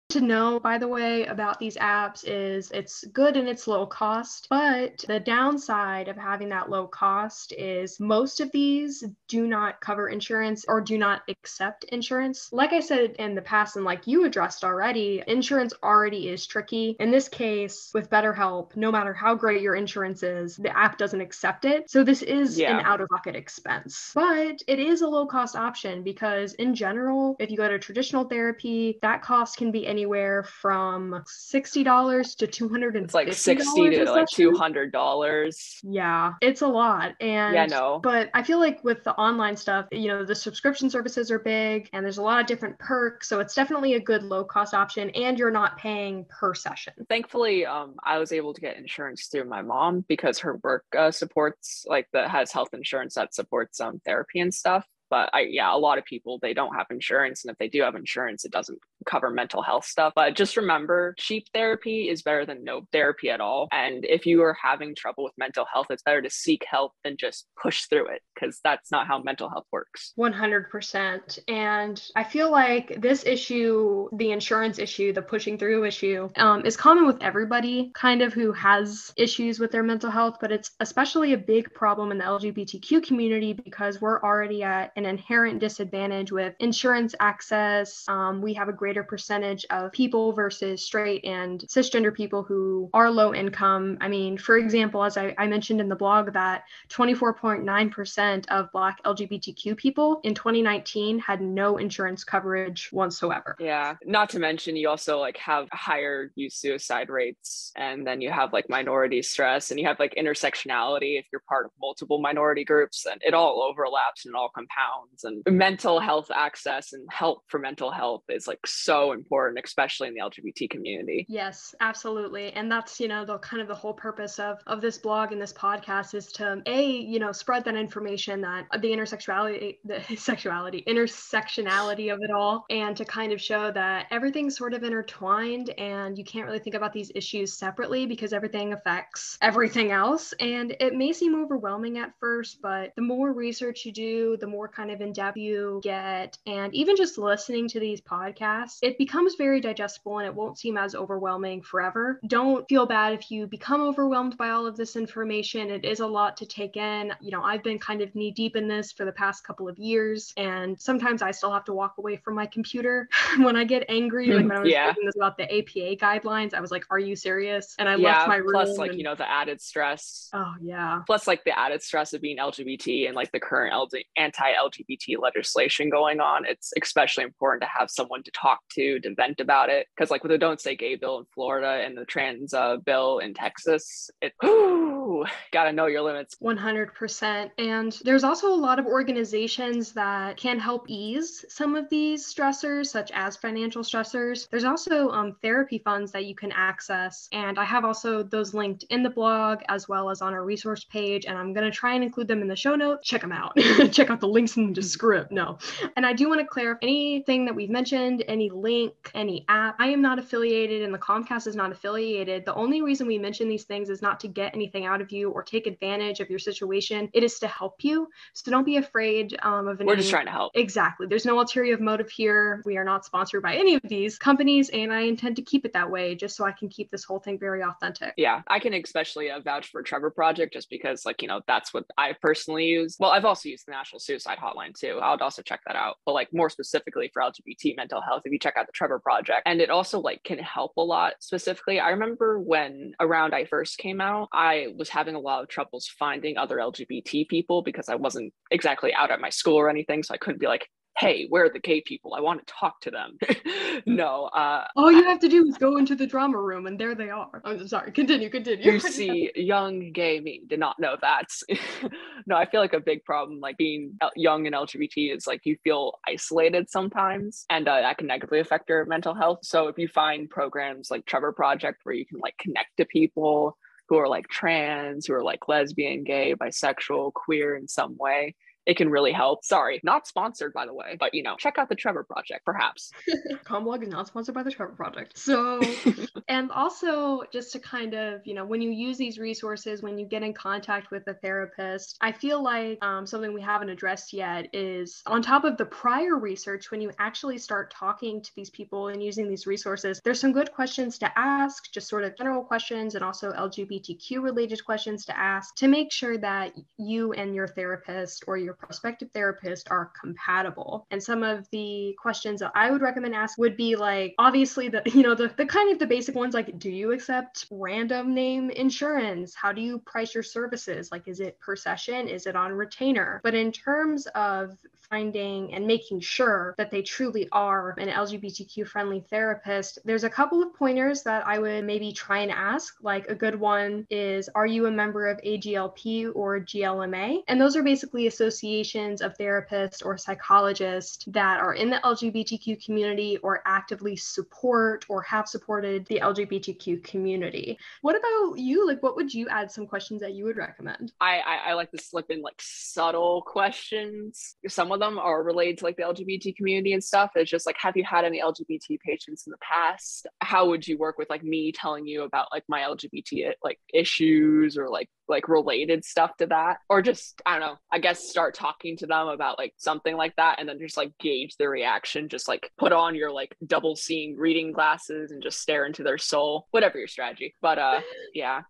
to 0.10 0.22
know, 0.22 0.60
by 0.60 0.78
the 0.80 0.88
way, 0.88 1.26
about 1.28 1.60
these 1.60 1.78
apps 1.78 2.24
is 2.26 2.72
it's 2.72 3.06
good 3.14 3.38
and 3.38 3.48
it's 3.48 3.68
low 3.68 3.86
cost, 3.86 4.48
but 4.50 5.06
the 5.08 5.20
downside 5.20 6.08
of 6.08 6.18
having 6.18 6.50
that 6.50 6.70
low 6.70 6.88
cost 6.88 7.54
is 7.54 8.00
most 8.00 8.40
of 8.40 8.52
these 8.52 9.04
do 9.28 9.46
not 9.46 9.80
cover 9.82 10.10
insurance 10.10 10.66
or 10.68 10.82
do 10.82 10.98
not 10.98 11.22
accept 11.28 11.84
insurance. 11.86 12.50
Like 12.52 12.74
I 12.74 12.80
said 12.80 13.12
in 13.20 13.36
the 13.36 13.42
past, 13.44 13.76
and 13.76 13.86
like 13.86 14.08
you 14.08 14.26
addressed 14.26 14.64
already, 14.64 15.22
insurance 15.28 15.74
already 15.84 16.30
is 16.30 16.48
tricky. 16.48 16.96
In 17.00 17.12
this 17.12 17.30
case, 17.30 17.92
with 17.94 18.10
BetterHelp, 18.10 18.76
no 18.76 18.92
matter 18.92 19.14
how 19.14 19.36
great 19.36 19.62
your 19.62 19.76
insurance 19.76 20.24
is, 20.24 20.56
the 20.56 20.76
app 20.76 20.98
doesn't 20.98 21.22
accept 21.22 21.66
it. 21.66 21.90
So 21.90 22.04
this 22.04 22.24
is 22.24 22.58
Yeah. 22.58 22.80
an 22.80 22.86
out 22.86 23.00
of 23.00 23.10
pocket 23.10 23.36
expense, 23.36 24.12
but 24.16 24.64
it 24.66 24.80
is 24.80 25.02
a 25.02 25.08
low 25.08 25.28
cost 25.28 25.56
option 25.56 26.02
because, 26.02 26.54
in 26.56 26.74
general, 26.74 27.36
if 27.40 27.52
you 27.52 27.58
go 27.58 27.70
to 27.70 27.78
traditional 27.78 28.24
therapy, 28.24 28.98
that 29.04 29.22
cost 29.22 29.58
can 29.58 29.72
be 29.72 29.86
anywhere 30.00 30.44
from 30.44 31.24
$60 31.28 32.38
to 32.38 32.48
$250. 32.48 33.04
It's 33.04 33.14
like 33.14 33.34
60 33.34 33.90
to 33.90 34.12
like 34.12 34.28
$200. 34.28 35.80
Yeah, 35.84 36.34
it's 36.42 36.62
a 36.62 36.68
lot. 36.68 37.16
And 37.20 37.54
Yeah, 37.54 37.66
no. 37.66 38.00
but 38.02 38.30
I 38.34 38.44
feel 38.44 38.60
like 38.60 38.82
with 38.84 39.04
the 39.04 39.14
online 39.16 39.58
stuff, 39.58 39.88
you 39.92 40.08
know, 40.08 40.24
the 40.24 40.36
subscription 40.36 40.90
services 40.90 41.30
are 41.32 41.40
big 41.40 41.90
and 41.92 42.06
there's 42.06 42.18
a 42.18 42.22
lot 42.22 42.40
of 42.40 42.48
different 42.48 42.80
perks. 42.80 43.28
So 43.28 43.42
it's 43.42 43.54
definitely 43.54 43.96
a 43.96 44.00
good 44.00 44.24
low 44.24 44.46
cost 44.46 44.74
option 44.74 45.10
and 45.10 45.38
you're 45.38 45.52
not 45.52 45.78
paying 45.78 46.26
per 46.30 46.54
session. 46.54 46.94
thankfully 47.10 47.66
um 47.66 47.96
i 48.04 48.18
was 48.18 48.32
able 48.32 48.54
to 48.54 48.62
get 48.62 48.78
insurance 48.78 49.28
through 49.28 49.46
my 49.46 49.62
mom 49.62 50.06
because 50.08 50.40
her 50.40 50.60
work 50.64 50.86
uh, 50.98 51.12
supports 51.12 51.86
like 51.88 52.08
that 52.14 52.30
has 52.30 52.52
health 52.52 52.70
insurance 52.74 53.16
that 53.16 53.34
supports 53.34 53.80
um 53.80 54.00
therapy 54.06 54.40
and 54.40 54.54
stuff 54.54 54.86
but 55.10 55.30
I 55.34 55.42
yeah, 55.50 55.74
a 55.74 55.78
lot 55.78 55.98
of 55.98 56.06
people 56.06 56.40
they 56.40 56.54
don't 56.54 56.76
have 56.76 56.88
insurance, 56.92 57.44
and 57.44 57.52
if 57.52 57.58
they 57.58 57.68
do 57.68 57.82
have 57.82 57.96
insurance, 57.96 58.46
it 58.46 58.52
doesn't 58.52 58.80
cover 59.06 59.30
mental 59.30 59.62
health 59.62 59.86
stuff. 59.86 60.14
But 60.16 60.36
just 60.36 60.58
remember, 60.58 61.16
cheap 61.18 61.48
therapy 61.54 62.10
is 62.10 62.22
better 62.22 62.46
than 62.46 62.64
no 62.64 62.82
therapy 62.92 63.30
at 63.30 63.42
all. 63.42 63.68
And 63.72 64.06
if 64.06 64.26
you 64.26 64.42
are 64.44 64.58
having 64.62 64.96
trouble 64.96 65.24
with 65.24 65.34
mental 65.38 65.66
health, 65.72 65.88
it's 65.90 66.04
better 66.04 66.22
to 66.22 66.30
seek 66.30 66.66
help 66.70 66.94
than 67.04 67.18
just 67.18 67.48
push 67.62 67.86
through 67.86 68.08
it 68.08 68.22
because 68.34 68.60
that's 68.64 68.92
not 68.92 69.08
how 69.08 69.22
mental 69.22 69.50
health 69.50 69.66
works. 69.72 70.14
100%. 70.18 71.40
And 71.48 72.02
I 72.16 72.24
feel 72.24 72.52
like 72.52 73.02
this 73.02 73.26
issue, 73.26 74.10
the 74.14 74.32
insurance 74.32 74.80
issue, 74.80 75.14
the 75.14 75.22
pushing 75.22 75.58
through 75.58 75.86
issue, 75.86 76.30
um, 76.38 76.66
is 76.66 76.78
common 76.78 77.06
with 77.06 77.22
everybody 77.22 77.92
kind 77.94 78.22
of 78.22 78.34
who 78.34 78.52
has 78.54 79.14
issues 79.18 79.60
with 79.60 79.72
their 79.72 79.84
mental 79.84 80.10
health, 80.10 80.38
but 80.40 80.52
it's 80.52 80.72
especially 80.80 81.34
a 81.34 81.38
big 81.38 81.74
problem 81.74 82.12
in 82.12 82.18
the 82.18 82.24
LGBTQ 82.24 83.04
community 83.04 83.54
because 83.54 84.02
we're 84.02 84.22
already 84.22 84.64
at 84.64 84.92
an 84.96 85.06
inherent 85.06 85.60
disadvantage 85.60 86.32
with 86.32 86.56
insurance 86.60 87.16
access. 87.20 88.04
Um, 88.08 88.42
we 88.42 88.54
have 88.54 88.70
a 88.70 88.74
greater 88.90 89.04
percentage 89.04 89.68
of 89.70 89.92
people 89.92 90.34
versus 90.34 90.84
straight 90.84 91.24
and 91.24 91.64
cisgender 91.68 92.12
people 92.12 92.42
who 92.42 92.90
are 92.92 93.12
low 93.12 93.36
income. 93.36 94.00
I 94.02 94.08
mean, 94.08 94.36
for 94.36 94.58
example, 94.58 95.04
as 95.04 95.16
I, 95.16 95.36
I 95.38 95.46
mentioned 95.46 95.80
in 95.80 95.90
the 95.90 95.96
blog, 95.96 96.34
that 96.34 96.64
24.9% 96.90 98.48
of 98.48 98.72
Black 98.72 98.98
LGBTQ 99.04 99.78
people 99.78 100.22
in 100.24 100.34
2019 100.34 101.20
had 101.20 101.40
no 101.40 101.78
insurance 101.78 102.24
coverage 102.24 102.90
whatsoever. 102.92 103.56
Yeah. 103.60 103.94
Not 104.06 104.32
to 104.32 104.40
mention 104.40 104.76
you 104.76 104.90
also 104.90 105.20
like 105.20 105.38
have 105.38 105.68
higher 105.72 106.32
youth 106.34 106.54
suicide 106.54 107.10
rates 107.12 107.72
and 107.76 108.08
then 108.08 108.22
you 108.22 108.32
have 108.32 108.54
like 108.54 108.70
minority 108.70 109.22
stress 109.22 109.70
and 109.70 109.80
you 109.80 109.86
have 109.86 110.00
like 110.00 110.16
intersectionality 110.16 111.20
if 111.20 111.28
you're 111.32 111.44
part 111.48 111.68
of 111.68 111.72
multiple 111.80 112.20
minority 112.20 112.66
groups 112.66 113.06
and 113.06 113.22
it 113.24 113.36
all 113.36 113.62
overlaps 113.62 114.26
and 114.26 114.34
it 114.34 114.36
all 114.36 114.50
compounds 114.50 115.26
and 115.26 115.44
mental 115.56 116.00
health 116.00 116.32
access 116.34 116.92
and 116.94 117.08
help 117.12 117.44
for 117.50 117.60
mental 117.60 117.92
health 117.92 118.24
is 118.30 118.48
like 118.48 118.66
so 118.84 119.12
important 119.12 119.60
especially 119.64 120.08
in 120.08 120.14
the 120.14 120.22
LGBT 120.22 120.70
community. 120.70 121.26
Yes, 121.30 121.76
absolutely. 121.80 122.52
And 122.54 122.72
that's, 122.72 123.00
you 123.00 123.08
know, 123.08 123.26
the 123.26 123.38
kind 123.40 123.62
of 123.62 123.68
the 123.68 123.76
whole 123.76 123.94
purpose 123.94 124.40
of 124.40 124.60
of 124.68 124.82
this 124.82 124.98
blog 124.98 125.32
and 125.32 125.42
this 125.42 125.54
podcast 125.54 126.14
is 126.16 126.28
to 126.34 126.62
a, 126.66 126.86
you 126.86 127.20
know, 127.20 127.32
spread 127.32 127.64
that 127.66 127.76
information 127.76 128.42
that 128.42 128.66
uh, 128.72 128.78
the 128.78 128.90
intersexuality 128.90 129.78
the 129.84 130.02
sexuality, 130.18 130.84
intersectionality 130.88 132.14
of 132.14 132.20
it 132.22 132.32
all 132.32 132.66
and 132.70 132.96
to 132.98 133.06
kind 133.06 133.32
of 133.32 133.42
show 133.42 133.72
that 133.72 134.08
everything's 134.12 134.58
sort 134.58 134.74
of 134.74 134.84
intertwined 134.84 135.70
and 135.78 136.18
you 136.18 136.24
can't 136.24 136.46
really 136.46 136.60
think 136.60 136.76
about 136.76 136.94
these 136.94 137.12
issues 137.16 137.54
separately 137.54 138.06
because 138.06 138.34
everything 138.34 138.74
affects 138.74 139.38
everything 139.42 139.92
else 139.92 140.34
and 140.40 140.76
it 140.80 140.94
may 140.94 141.14
seem 141.14 141.36
overwhelming 141.36 141.98
at 141.98 142.14
first, 142.20 142.62
but 142.62 142.94
the 142.96 143.02
more 143.02 143.34
research 143.34 143.86
you 143.86 143.92
do, 143.92 144.38
the 144.40 144.48
more 144.48 144.68
kind 144.68 144.92
of 144.92 145.02
in 145.02 145.14
depth 145.14 145.38
you 145.38 145.80
get 145.84 146.38
and 146.46 146.74
even 146.74 146.96
just 146.96 147.18
listening 147.18 147.68
to 147.68 147.80
these 147.80 148.02
podcasts, 148.02 148.69
it 148.82 148.98
becomes 148.98 149.36
very 149.36 149.60
digestible 149.62 150.20
and 150.20 150.28
it 150.28 150.34
won't 150.34 150.58
seem 150.58 150.78
as 150.78 150.96
overwhelming 150.96 151.62
forever. 151.62 152.20
Don't 152.28 152.68
feel 152.70 152.86
bad 152.86 153.14
if 153.14 153.32
you 153.32 153.48
become 153.48 153.82
overwhelmed 153.82 154.38
by 154.38 154.50
all 154.50 154.66
of 154.66 154.78
this 154.78 154.96
information. 154.96 155.70
It 155.70 155.86
is 155.86 156.00
a 156.00 156.08
lot 156.08 156.38
to 156.38 156.46
take 156.46 156.78
in. 156.78 157.14
You 157.22 157.32
know, 157.32 157.42
I've 157.44 157.64
been 157.64 157.80
kind 157.80 158.02
of 158.02 158.14
knee 158.16 158.32
deep 158.32 158.56
in 158.56 158.68
this 158.68 158.92
for 158.92 159.06
the 159.06 159.12
past 159.12 159.44
couple 159.44 159.68
of 159.68 159.78
years, 159.78 160.34
and 160.38 160.80
sometimes 160.80 161.22
I 161.22 161.32
still 161.32 161.52
have 161.52 161.66
to 161.66 161.74
walk 161.74 161.96
away 161.98 162.18
from 162.18 162.36
my 162.36 162.46
computer 162.46 163.08
when 163.38 163.56
I 163.56 163.64
get 163.64 163.86
angry. 163.90 164.28
Like 164.32 164.48
when 164.48 164.58
I 164.58 164.60
was 164.62 164.72
Yeah. 164.72 164.88
reading 164.88 165.06
this 165.06 165.16
about 165.16 165.38
the 165.38 165.44
APA 165.46 165.96
guidelines, 165.98 166.54
I 166.54 166.62
was 166.62 166.72
like, 166.72 166.86
"Are 166.90 167.00
you 167.00 167.16
serious?" 167.16 167.76
And 167.80 167.88
I 167.90 167.96
yeah, 167.96 168.10
left 168.18 168.28
my 168.28 168.38
room. 168.38 168.52
plus 168.54 168.78
like 168.78 168.92
and- 168.92 168.98
you 169.00 169.04
know 169.04 169.16
the 169.16 169.30
added 169.30 169.62
stress 169.62 170.30
Oh 170.34 170.54
yeah. 170.62 171.02
plus 171.08 171.28
like 171.28 171.44
the 171.44 171.58
added 171.58 171.82
stress 171.82 172.14
of 172.14 172.22
being 172.22 172.38
LGBT 172.38 173.08
and 173.08 173.16
like 173.16 173.32
the 173.32 173.40
current 173.40 173.74
LG- 173.74 174.04
anti-LGBT 174.18 175.18
legislation 175.20 175.90
going 175.90 176.20
on, 176.20 176.46
it's 176.46 176.74
especially 176.82 177.24
important 177.24 177.62
to 177.64 177.68
have 177.68 177.90
someone 177.90 178.24
to 178.24 178.32
talk 178.32 178.59
talk 178.60 178.70
to 178.72 179.00
to 179.00 179.14
vent 179.16 179.40
about 179.40 179.70
it. 179.70 179.88
Because 179.96 180.12
like 180.12 180.24
with 180.24 180.32
the 180.32 180.38
Don't 180.38 180.60
Say 180.60 180.76
Gay 180.76 180.96
bill 180.96 181.20
in 181.20 181.26
Florida 181.34 181.84
and 181.86 181.98
the 181.98 182.06
trans 182.06 182.54
uh, 182.54 182.78
bill 182.78 183.20
in 183.20 183.34
Texas, 183.34 184.10
it 184.22 184.34
whew, 184.42 185.26
gotta 185.52 185.72
know 185.72 185.88
your 185.88 186.02
limits. 186.02 186.36
100%. 186.42 187.52
And 187.58 187.98
there's 188.04 188.24
also 188.24 188.50
a 188.50 188.56
lot 188.56 188.80
of 188.80 188.86
organizations 188.86 189.94
that 189.94 190.38
can 190.38 190.60
help 190.60 190.86
ease 190.88 191.46
some 191.50 191.76
of 191.76 191.90
these 191.90 192.34
stressors, 192.34 192.88
such 192.88 193.12
as 193.12 193.36
financial 193.38 193.84
stressors. 193.84 194.50
There's 194.50 194.64
also 194.64 195.10
um, 195.10 195.36
therapy 195.42 195.80
funds 195.80 196.12
that 196.12 196.26
you 196.26 196.36
can 196.36 196.52
access. 196.52 197.28
And 197.32 197.60
I 197.60 197.66
have 197.66 197.86
also 197.86 198.24
those 198.24 198.54
linked 198.54 198.84
in 198.90 199.04
the 199.04 199.10
blog 199.10 199.60
as 199.70 199.88
well 199.88 200.10
as 200.10 200.22
on 200.22 200.34
our 200.34 200.44
resource 200.44 200.84
page. 200.84 201.26
And 201.26 201.38
I'm 201.38 201.54
going 201.54 201.70
to 201.70 201.76
try 201.76 201.94
and 201.94 202.04
include 202.04 202.28
them 202.28 202.42
in 202.42 202.48
the 202.48 202.56
show 202.56 202.76
notes. 202.76 203.08
Check 203.08 203.22
them 203.22 203.32
out. 203.32 203.58
Check 203.92 204.10
out 204.10 204.20
the 204.20 204.28
links 204.28 204.58
in 204.58 204.68
the 204.68 204.74
description. 204.74 205.00
No. 205.32 205.58
And 205.96 206.06
I 206.06 206.14
do 206.14 206.28
want 206.28 206.42
to 206.42 206.48
clarify 206.48 206.80
anything 206.84 207.46
that 207.46 207.56
we've 207.56 207.70
mentioned, 207.70 208.24
any 208.28 208.49
link, 208.50 208.94
any 209.14 209.46
app. 209.48 209.76
I 209.80 209.88
am 209.88 210.02
not 210.02 210.20
affiliated 210.20 210.84
and 210.84 210.94
the 210.94 210.98
Calm 210.98 211.24
Cast 211.24 211.48
is 211.48 211.56
not 211.56 211.72
affiliated. 211.72 212.46
The 212.46 212.54
only 212.56 212.82
reason 212.82 213.08
we 213.08 213.18
mention 213.18 213.48
these 213.48 213.64
things 213.64 213.90
is 213.90 214.02
not 214.02 214.20
to 214.22 214.28
get 214.28 214.54
anything 214.54 214.86
out 214.86 215.02
of 215.02 215.12
you 215.12 215.30
or 215.30 215.44
take 215.44 215.68
advantage 215.68 216.20
of 216.20 216.30
your 216.30 216.40
situation. 216.40 217.10
It 217.14 217.24
is 217.24 217.40
to 217.40 217.48
help 217.48 217.84
you. 217.84 218.08
So 218.34 218.52
don't 218.52 218.66
be 218.66 218.78
afraid 218.78 219.38
um, 219.42 219.68
of. 219.68 219.80
We're 219.80 219.96
just 219.96 220.10
trying 220.10 220.26
to 220.26 220.32
help. 220.32 220.52
Exactly. 220.56 221.08
There's 221.08 221.26
no 221.26 221.40
ulterior 221.40 221.78
motive 221.78 222.10
here. 222.10 222.62
We 222.66 222.78
are 222.78 222.84
not 222.84 223.06
sponsored 223.06 223.42
by 223.42 223.56
any 223.56 223.76
of 223.76 223.82
these 223.84 224.18
companies, 224.18 224.70
and 224.70 224.92
I 224.94 225.02
intend 225.02 225.36
to 225.38 225.42
keep 225.42 225.66
it 225.66 225.74
that 225.74 225.90
way 225.90 226.16
just 226.16 226.36
so 226.36 226.46
I 226.46 226.52
can 226.52 226.70
keep 226.70 226.92
this 226.92 227.04
whole 227.04 227.20
thing 227.20 227.40
very 227.40 227.64
authentic. 227.64 228.14
Yeah, 228.18 228.42
I 228.48 228.60
can 228.60 228.74
especially 228.74 229.30
uh, 229.32 229.40
vouch 229.40 229.68
for 229.68 229.82
Trevor 229.82 230.12
Project 230.12 230.54
just 230.54 230.70
because, 230.70 231.06
like, 231.06 231.22
you 231.22 231.28
know, 231.28 231.42
that's 231.48 231.74
what 231.74 231.86
I 231.98 232.14
personally 232.22 232.66
use. 232.66 232.98
Well, 233.00 233.12
I've 233.12 233.26
also 233.26 233.50
used 233.50 233.68
the 233.68 233.72
National 233.72 234.00
Suicide 234.00 234.38
Hotline 234.38 234.78
too. 234.78 235.00
I 235.02 235.12
would 235.12 235.22
also 235.22 235.42
check 235.42 235.62
that 235.68 235.76
out. 235.76 235.98
But 236.06 236.14
like 236.14 236.30
more 236.34 236.50
specifically 236.50 237.10
for 237.14 237.22
LGBT 237.22 237.76
mental 237.76 238.02
health, 238.02 238.24
if 238.26 238.32
you 238.32 238.39
check 238.40 238.56
out 238.58 238.66
the 238.66 238.74
Trevor 238.74 239.00
Project, 239.00 239.42
and 239.46 239.62
it 239.62 239.70
also 239.70 240.00
like 240.00 240.24
can 240.24 240.40
help 240.40 240.74
a 240.78 240.82
lot. 240.82 241.14
Specifically, 241.20 241.80
I 241.80 241.90
remember 241.90 242.40
when 242.40 242.94
around 243.00 243.34
I 243.34 243.46
first 243.46 243.78
came 243.78 244.02
out, 244.02 244.30
I 244.34 244.68
was 244.78 244.90
having 244.90 245.16
a 245.16 245.20
lot 245.20 245.44
of 245.44 245.50
troubles 245.50 245.88
finding 246.00 246.38
other 246.38 246.58
LGBT 246.58 247.28
people 247.28 247.62
because 247.62 247.90
I 247.90 247.96
wasn't 247.96 248.34
exactly 248.52 248.94
out 248.94 249.12
at 249.12 249.22
my 249.22 249.30
school 249.30 249.56
or 249.56 249.70
anything, 249.70 250.04
so 250.04 250.14
I 250.14 250.18
couldn't 250.18 250.40
be 250.40 250.48
like, 250.48 250.68
hey, 251.00 251.28
where 251.30 251.46
are 251.46 251.50
the 251.50 251.60
gay 251.60 251.82
people? 251.82 252.14
I 252.14 252.20
want 252.20 252.46
to 252.46 252.54
talk 252.54 252.82
to 252.82 252.92
them. 252.92 253.18
no. 253.86 254.26
Uh, 254.26 254.66
All 254.76 254.92
you 254.92 255.04
have 255.06 255.20
to 255.20 255.30
do 255.30 255.46
is 255.48 255.58
go 255.58 255.78
into 255.78 255.96
the 255.96 256.06
drama 256.06 256.38
room 256.38 256.68
and 256.68 256.78
there 256.78 256.94
they 256.94 257.10
are. 257.10 257.42
I'm 257.46 257.68
sorry. 257.68 257.92
Continue, 257.94 258.30
continue. 258.30 258.70
You 258.72 258.80
see 258.80 259.32
young 259.36 259.94
gay 259.94 260.20
me. 260.20 260.42
Did 260.48 260.60
not 260.60 260.78
know 260.78 260.98
that. 261.02 261.28
no, 262.28 262.36
I 262.36 262.46
feel 262.46 262.60
like 262.60 262.74
a 262.74 262.82
big 262.82 263.06
problem, 263.06 263.40
like 263.40 263.58
being 263.58 263.98
young 264.16 264.46
and 264.46 264.56
LGBT, 264.56 265.16
is 265.16 265.26
like 265.26 265.46
you 265.46 265.56
feel 265.64 265.94
isolated 266.08 266.70
sometimes 266.70 267.46
and 267.50 267.68
uh, 267.68 267.80
that 267.80 267.98
can 267.98 268.08
negatively 268.08 268.40
affect 268.40 268.70
your 268.70 268.86
mental 268.86 269.14
health. 269.14 269.40
So 269.44 269.70
if 269.70 269.78
you 269.78 269.88
find 269.88 270.30
programs 270.30 270.92
like 270.92 271.06
Trevor 271.06 271.32
Project 271.32 271.80
where 271.84 271.96
you 271.96 272.06
can 272.06 272.20
like 272.20 272.38
connect 272.38 272.76
to 272.78 272.86
people 272.86 273.58
who 273.88 273.98
are 273.98 274.08
like 274.08 274.28
trans, 274.28 275.08
who 275.08 275.14
are 275.14 275.24
like 275.24 275.48
lesbian, 275.48 276.04
gay, 276.04 276.36
bisexual, 276.36 277.14
queer 277.14 277.56
in 277.56 277.68
some 277.68 277.96
way, 277.98 278.36
it 278.66 278.78
can 278.78 278.90
really 278.90 279.12
help. 279.12 279.44
Sorry, 279.44 279.80
not 279.84 280.08
sponsored 280.08 280.54
by 280.54 280.66
the 280.66 280.74
way, 280.74 280.96
but 281.00 281.14
you 281.14 281.24
know, 281.24 281.36
check 281.38 281.58
out 281.58 281.70
the 281.70 281.76
Trevor 281.76 282.04
Project, 282.04 282.46
perhaps. 282.46 282.92
Calm 283.44 283.64
Blog 283.64 283.84
is 283.84 283.90
not 283.90 284.08
sponsored 284.08 284.36
by 284.36 284.44
the 284.44 284.52
Trevor 284.52 284.74
Project. 284.74 285.18
So, 285.18 285.62
and 286.28 286.52
also 286.52 287.24
just 287.32 287.52
to 287.54 287.60
kind 287.60 287.94
of, 287.94 288.26
you 288.26 288.34
know, 288.34 288.46
when 288.46 288.62
you 288.62 288.72
use 288.72 288.98
these 288.98 289.18
resources, 289.18 289.82
when 289.82 289.98
you 289.98 290.06
get 290.06 290.24
in 290.24 290.34
contact 290.34 290.92
with 290.92 291.08
a 291.08 291.14
therapist, 291.16 291.98
I 292.02 292.12
feel 292.12 292.44
like 292.44 292.84
um, 292.84 293.06
something 293.06 293.34
we 293.34 293.42
haven't 293.42 293.70
addressed 293.70 294.14
yet 294.14 294.48
is 294.54 295.02
on 295.06 295.22
top 295.22 295.44
of 295.44 295.58
the 295.58 295.66
prior 295.66 296.18
research, 296.18 296.72
when 296.72 296.82
you 296.82 296.92
actually 297.00 297.38
start 297.38 297.72
talking 297.72 298.22
to 298.22 298.32
these 298.36 298.50
people 298.50 298.90
and 298.90 299.02
using 299.02 299.28
these 299.28 299.48
resources, 299.48 300.00
there's 300.04 300.20
some 300.20 300.32
good 300.32 300.52
questions 300.52 300.98
to 301.00 301.20
ask, 301.20 301.72
just 301.72 301.88
sort 301.88 302.04
of 302.04 302.18
general 302.18 302.44
questions 302.44 302.96
and 302.96 303.04
also 303.04 303.32
LGBTQ 303.32 304.22
related 304.22 304.64
questions 304.64 305.06
to 305.06 305.18
ask 305.18 305.56
to 305.56 305.68
make 305.68 305.92
sure 305.92 306.18
that 306.18 306.54
you 306.78 307.14
and 307.14 307.34
your 307.34 307.48
therapist 307.48 308.24
or 308.28 308.38
your 308.38 308.49
prospective 308.54 309.10
therapist 309.12 309.70
are 309.72 309.92
compatible. 310.00 310.86
And 310.92 311.02
some 311.02 311.24
of 311.24 311.50
the 311.52 311.96
questions 312.02 312.40
that 312.42 312.52
I 312.56 312.72
would 312.72 312.82
recommend 312.82 313.16
ask 313.16 313.38
would 313.38 313.58
be 313.58 313.76
like, 313.76 314.16
obviously, 314.18 314.70
the 314.70 314.82
you 314.94 315.04
know 315.04 315.16
the 315.16 315.32
the 315.38 315.46
kind 315.46 315.72
of 315.72 315.80
the 315.80 315.88
basic 315.88 316.16
ones 316.16 316.34
like, 316.34 316.58
do 316.60 316.70
you 316.70 316.92
accept 316.92 317.48
random 317.52 318.14
name 318.14 318.50
insurance? 318.50 319.36
How 319.36 319.52
do 319.52 319.62
you 319.62 319.80
price 319.80 320.14
your 320.14 320.24
services? 320.24 320.92
Like, 320.92 321.08
is 321.08 321.20
it 321.20 321.40
per 321.40 321.56
session? 321.56 322.08
Is 322.08 322.26
it 322.26 322.36
on 322.36 322.54
retainer? 322.54 323.22
But 323.24 323.36
in 323.36 323.52
terms 323.52 324.08
of 324.16 324.58
finding 324.90 325.54
and 325.54 325.68
making 325.68 326.00
sure 326.00 326.56
that 326.58 326.72
they 326.72 326.82
truly 326.82 327.28
are 327.32 327.76
an 327.78 327.90
LGBTQ 327.90 328.68
friendly 328.68 329.02
therapist, 329.10 329.80
there's 329.86 330.04
a 330.04 330.10
couple 330.10 330.42
of 330.42 330.54
pointers 330.56 331.04
that 331.04 331.26
I 331.28 331.40
would 331.40 331.64
maybe 331.64 331.92
try 331.92 332.20
and 332.20 332.32
ask. 332.32 332.76
Like 332.82 333.08
a 333.08 333.16
good 333.16 333.40
one 333.40 333.86
is, 333.90 334.30
are 334.36 334.48
you 334.48 334.66
a 334.66 334.72
member 334.72 335.08
of 335.08 335.20
AGLP 335.22 336.12
or 336.16 336.40
GLMA? 336.40 337.20
And 337.28 337.40
those 337.40 337.56
are 337.56 337.64
basically 337.64 338.08
associations 338.40 339.02
of 339.02 339.18
therapists 339.18 339.86
or 339.86 339.98
psychologists 339.98 341.04
that 341.08 341.40
are 341.40 341.54
in 341.54 341.70
the 341.70 341.78
LGBTQ 341.84 342.64
community 342.64 343.18
or 343.18 343.42
actively 343.46 343.96
support 343.96 344.86
or 344.88 345.02
have 345.02 345.28
supported 345.28 345.86
the 345.88 346.00
LGBTQ 346.02 346.84
community. 346.84 347.58
What 347.82 347.96
about 347.96 348.40
you? 348.40 348.66
Like, 348.66 348.82
what 348.82 348.96
would 348.96 349.14
you 349.14 349.28
add 349.30 349.52
some 349.52 349.68
questions 349.68 350.02
that 350.02 350.14
you 350.14 350.24
would 350.26 350.38
recommend? 350.38 350.94
I, 351.02 351.20
I, 351.20 351.36
I 351.50 351.54
like 351.54 351.72
to 351.72 351.78
slip 351.78 352.10
in 352.10 352.22
like 352.22 352.40
subtle 352.40 353.22
questions. 353.24 354.36
Some 354.48 354.72
of 354.72 354.80
them 354.80 354.98
are 354.98 355.24
related 355.24 355.58
to 355.60 355.66
like 355.66 355.76
the 355.76 355.84
LGBT 355.84 356.36
community 356.36 356.74
and 356.74 356.84
stuff. 356.84 357.12
It's 357.16 357.30
just 357.30 357.46
like, 357.46 357.58
have 357.60 357.76
you 357.76 357.84
had 357.84 358.06
any 358.06 358.22
LGBT 358.22 358.80
patients 358.80 359.28
in 359.28 359.32
the 359.32 359.38
past? 359.42 360.08
How 360.22 360.48
would 360.48 360.68
you 360.68 360.78
work 360.78 360.98
with 360.98 361.10
like 361.10 361.24
me 361.24 361.52
telling 361.52 361.86
you 361.86 362.04
about 362.04 362.28
like 362.32 362.44
my 362.48 362.62
LGBT 362.62 363.34
like 363.44 363.60
issues 363.74 364.58
or 364.58 364.70
like 364.70 364.90
like 365.10 365.28
related 365.28 365.84
stuff 365.84 366.16
to 366.18 366.28
that? 366.28 366.58
Or 366.70 366.82
just, 366.82 367.22
I 367.26 367.38
don't 367.38 367.48
know, 367.48 367.58
I 367.72 367.80
guess 367.80 368.10
start 368.10 368.36
talking 368.36 368.78
to 368.78 368.88
them 368.88 369.08
about 369.08 369.38
like 369.38 369.54
something 369.58 369.96
like 369.96 370.16
that 370.18 370.38
and 370.40 370.48
then 370.48 370.60
just 370.60 370.78
like 370.78 370.98
gauge 371.00 371.36
their 371.38 371.50
reaction. 371.50 372.10
Just 372.10 372.28
like 372.28 372.52
put 372.58 372.72
on 372.72 372.96
your 372.96 373.12
like 373.12 373.36
double 373.46 373.76
seeing 373.76 374.16
reading 374.16 374.52
glasses 374.52 375.12
and 375.12 375.22
just 375.24 375.40
stare 375.40 375.66
into 375.66 375.84
their 375.84 375.98
soul, 375.98 376.48
whatever 376.52 376.78
your 376.78 376.88
strategy. 376.88 377.34
But 377.42 377.60
uh 377.60 377.82
yeah. 378.14 378.42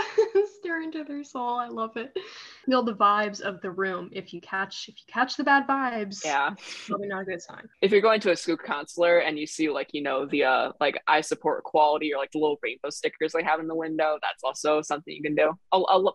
stare 0.58 0.82
into 0.82 1.04
their 1.04 1.24
soul. 1.24 1.58
I 1.58 1.68
love 1.68 1.96
it. 1.96 2.16
Feel 2.66 2.82
the 2.82 2.94
vibes 2.94 3.40
of 3.40 3.60
the 3.60 3.70
room. 3.70 4.10
If 4.12 4.32
you 4.32 4.40
catch 4.40 4.88
if 4.88 4.94
you 4.96 5.12
catch 5.12 5.36
the 5.36 5.44
bad 5.44 5.66
vibes, 5.66 6.24
yeah, 6.24 6.54
probably 6.86 7.08
not 7.08 7.22
a 7.22 7.24
good 7.24 7.42
sign. 7.42 7.68
If 7.80 7.90
you're 7.90 8.00
going 8.00 8.20
to 8.20 8.30
a 8.30 8.36
school 8.36 8.56
counselor 8.56 9.18
and 9.18 9.38
you 9.38 9.46
see 9.46 9.68
like 9.68 9.90
you 9.92 10.02
know 10.02 10.26
the 10.26 10.44
uh 10.44 10.72
like 10.80 11.00
I 11.08 11.20
support 11.20 11.64
quality 11.64 12.14
or 12.14 12.18
like 12.18 12.30
the 12.30 12.38
little 12.38 12.58
rainbow 12.62 12.90
stickers 12.90 13.32
they 13.32 13.42
have 13.42 13.60
in 13.60 13.66
the 13.66 13.74
window, 13.74 14.18
that's 14.22 14.44
also 14.44 14.82
something 14.82 15.14
you 15.14 15.22
can 15.22 15.34
do. 15.34 15.52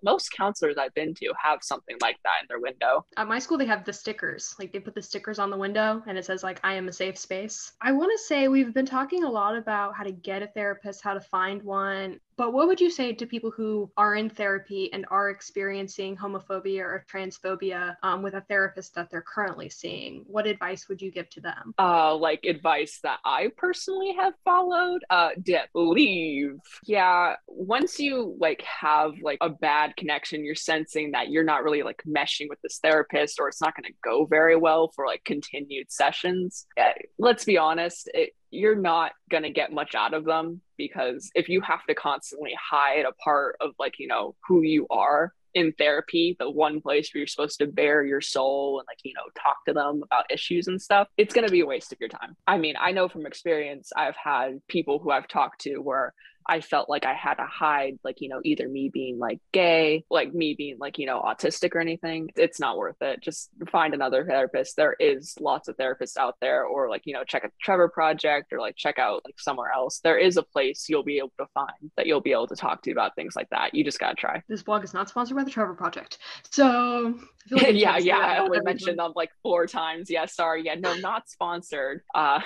Most 0.03 0.31
counselors 0.31 0.77
I've 0.77 0.93
been 0.93 1.13
to 1.15 1.33
have 1.41 1.59
something 1.61 1.97
like 2.01 2.17
that 2.23 2.41
in 2.41 2.47
their 2.47 2.59
window. 2.59 3.05
At 3.17 3.27
my 3.27 3.39
school, 3.39 3.57
they 3.57 3.65
have 3.65 3.83
the 3.83 3.93
stickers. 3.93 4.55
Like 4.59 4.71
they 4.71 4.79
put 4.79 4.95
the 4.95 5.01
stickers 5.01 5.39
on 5.39 5.49
the 5.49 5.57
window 5.57 6.01
and 6.07 6.17
it 6.17 6.25
says 6.25 6.43
like 6.43 6.59
I 6.63 6.73
am 6.75 6.87
a 6.87 6.93
safe 6.93 7.17
space. 7.17 7.73
I 7.81 7.91
want 7.91 8.11
to 8.11 8.23
say 8.25 8.47
we've 8.47 8.73
been 8.73 8.85
talking 8.85 9.23
a 9.23 9.29
lot 9.29 9.57
about 9.57 9.95
how 9.95 10.03
to 10.03 10.11
get 10.11 10.41
a 10.41 10.47
therapist, 10.47 11.03
how 11.03 11.13
to 11.13 11.21
find 11.21 11.61
one, 11.63 12.19
but 12.37 12.53
what 12.53 12.67
would 12.67 12.79
you 12.79 12.91
say 12.91 13.13
to 13.13 13.25
people 13.25 13.49
who 13.49 13.66
are 13.97 14.15
in 14.15 14.30
therapy 14.30 14.91
and 14.93 15.06
are 15.10 15.30
experiencing 15.30 16.15
homophobia 16.15 16.82
or 16.82 17.06
transphobia 17.12 17.95
um, 18.03 18.21
with 18.21 18.34
a 18.34 18.41
therapist 18.41 18.95
that 18.95 19.10
they're 19.10 19.21
currently 19.21 19.69
seeing? 19.69 20.23
What 20.27 20.47
advice 20.47 20.88
would 20.89 21.01
you 21.01 21.12
give 21.12 21.30
to 21.32 21.41
them? 21.41 21.73
Uh, 21.80 22.15
like 22.15 22.45
advice 22.45 22.99
that 23.03 23.19
I 23.25 23.49
personally 23.58 24.15
have 24.19 24.34
followed. 24.43 25.03
Uh, 25.10 25.30
leave. 25.73 26.60
Yeah, 26.86 27.36
once 27.47 27.99
you 27.99 28.36
like 28.39 28.63
have 28.63 29.13
like 29.21 29.39
a 29.41 29.49
bad 29.49 29.95
connection, 29.95 30.45
you're 30.45 30.56
sensing 30.56 31.12
that 31.12 31.30
you're 31.30 31.43
not 31.43 31.63
really 31.63 31.84
like 31.84 32.01
meshing 32.08 32.47
with 32.49 32.62
this 32.62 32.80
therapist, 32.82 33.39
or 33.39 33.47
it's 33.47 33.62
not 33.62 33.75
going 33.75 33.91
to 33.91 33.97
go 34.03 34.25
very 34.25 34.56
well 34.56 34.91
for 34.95 35.06
like 35.06 35.23
continued 35.23 35.91
sessions. 35.91 36.65
Yeah, 36.77 36.93
let's 37.17 37.45
be 37.45 37.58
honest. 37.58 38.10
It, 38.13 38.32
you're 38.51 38.75
not 38.75 39.12
going 39.29 39.43
to 39.43 39.49
get 39.49 39.71
much 39.71 39.95
out 39.95 40.13
of 40.13 40.25
them 40.25 40.62
because 40.77 41.29
if 41.36 41.49
you 41.49 41.62
have 41.62 41.86
to 41.86 41.95
constantly 41.95 42.53
hide 42.60 43.05
a 43.05 43.12
part 43.23 43.55
of 43.62 43.71
like 43.79 43.95
you 43.99 44.07
know 44.07 44.36
who 44.47 44.62
you 44.62 44.88
are 44.89 45.33
in 45.53 45.73
therapy 45.73 46.36
the 46.39 46.49
one 46.49 46.79
place 46.79 47.10
where 47.13 47.19
you're 47.19 47.27
supposed 47.27 47.57
to 47.57 47.67
bare 47.67 48.03
your 48.03 48.21
soul 48.21 48.79
and 48.79 48.86
like 48.88 48.99
you 49.03 49.13
know 49.13 49.23
talk 49.41 49.57
to 49.65 49.73
them 49.73 50.01
about 50.03 50.25
issues 50.31 50.67
and 50.67 50.81
stuff 50.81 51.07
it's 51.17 51.33
going 51.33 51.45
to 51.45 51.51
be 51.51 51.62
a 51.62 51.65
waste 51.65 51.91
of 51.91 51.99
your 51.99 52.10
time. 52.10 52.36
I 52.45 52.57
mean 52.57 52.75
i 52.79 52.91
know 52.91 53.07
from 53.07 53.25
experience 53.25 53.91
i've 53.95 54.15
had 54.15 54.60
people 54.67 54.99
who 54.99 55.12
i've 55.12 55.27
talked 55.27 55.62
to 55.62 55.77
where 55.77 56.13
I 56.47 56.62
felt 56.62 56.89
like 56.89 57.05
I 57.05 57.13
had 57.13 57.36
to 57.36 57.45
hide, 57.45 57.99
like, 58.03 58.21
you 58.21 58.29
know, 58.29 58.41
either 58.43 58.67
me 58.67 58.89
being 58.93 59.19
like 59.19 59.39
gay, 59.51 60.05
like 60.10 60.33
me 60.33 60.55
being 60.57 60.77
like, 60.79 60.97
you 60.97 61.05
know, 61.05 61.21
autistic 61.21 61.75
or 61.75 61.79
anything. 61.79 62.29
It's 62.36 62.60
not 62.60 62.77
worth 62.77 63.01
it. 63.01 63.21
Just 63.21 63.49
find 63.71 63.93
another 63.93 64.25
therapist. 64.25 64.75
There 64.75 64.95
is 64.99 65.36
lots 65.39 65.67
of 65.67 65.77
therapists 65.77 66.17
out 66.17 66.36
there, 66.41 66.65
or 66.65 66.89
like, 66.89 67.03
you 67.05 67.13
know, 67.13 67.23
check 67.23 67.43
out 67.43 67.51
the 67.51 67.57
Trevor 67.62 67.89
Project 67.89 68.53
or 68.53 68.60
like 68.60 68.75
check 68.75 68.99
out 68.99 69.21
like 69.25 69.39
somewhere 69.39 69.71
else. 69.71 69.99
There 69.99 70.17
is 70.17 70.38
a 70.38 70.43
place 70.43 70.88
you'll 70.89 71.03
be 71.03 71.17
able 71.17 71.33
to 71.39 71.47
find 71.53 71.91
that 71.95 72.07
you'll 72.07 72.21
be 72.21 72.31
able 72.31 72.47
to 72.47 72.55
talk 72.55 72.81
to 72.83 72.91
about 72.91 73.15
things 73.15 73.36
like 73.36 73.49
that. 73.49 73.73
You 73.73 73.83
just 73.83 73.99
got 73.99 74.10
to 74.12 74.15
try. 74.15 74.41
This 74.47 74.63
blog 74.63 74.83
is 74.83 74.93
not 74.93 75.10
sponsored 75.10 75.38
by 75.38 75.43
the 75.43 75.51
Trevor 75.51 75.73
Project. 75.73 76.17
So, 76.49 77.19
like 77.51 77.75
yeah, 77.75 77.97
yeah. 77.97 78.17
I 78.17 78.38
only 78.39 78.60
mentioned 78.62 78.99
them 78.99 79.13
like 79.15 79.31
four 79.43 79.67
times. 79.67 80.10
Yeah, 80.10 80.25
sorry. 80.25 80.63
Yeah, 80.65 80.75
no, 80.75 80.95
not 80.95 81.29
sponsored. 81.29 82.01
Uh, 82.13 82.41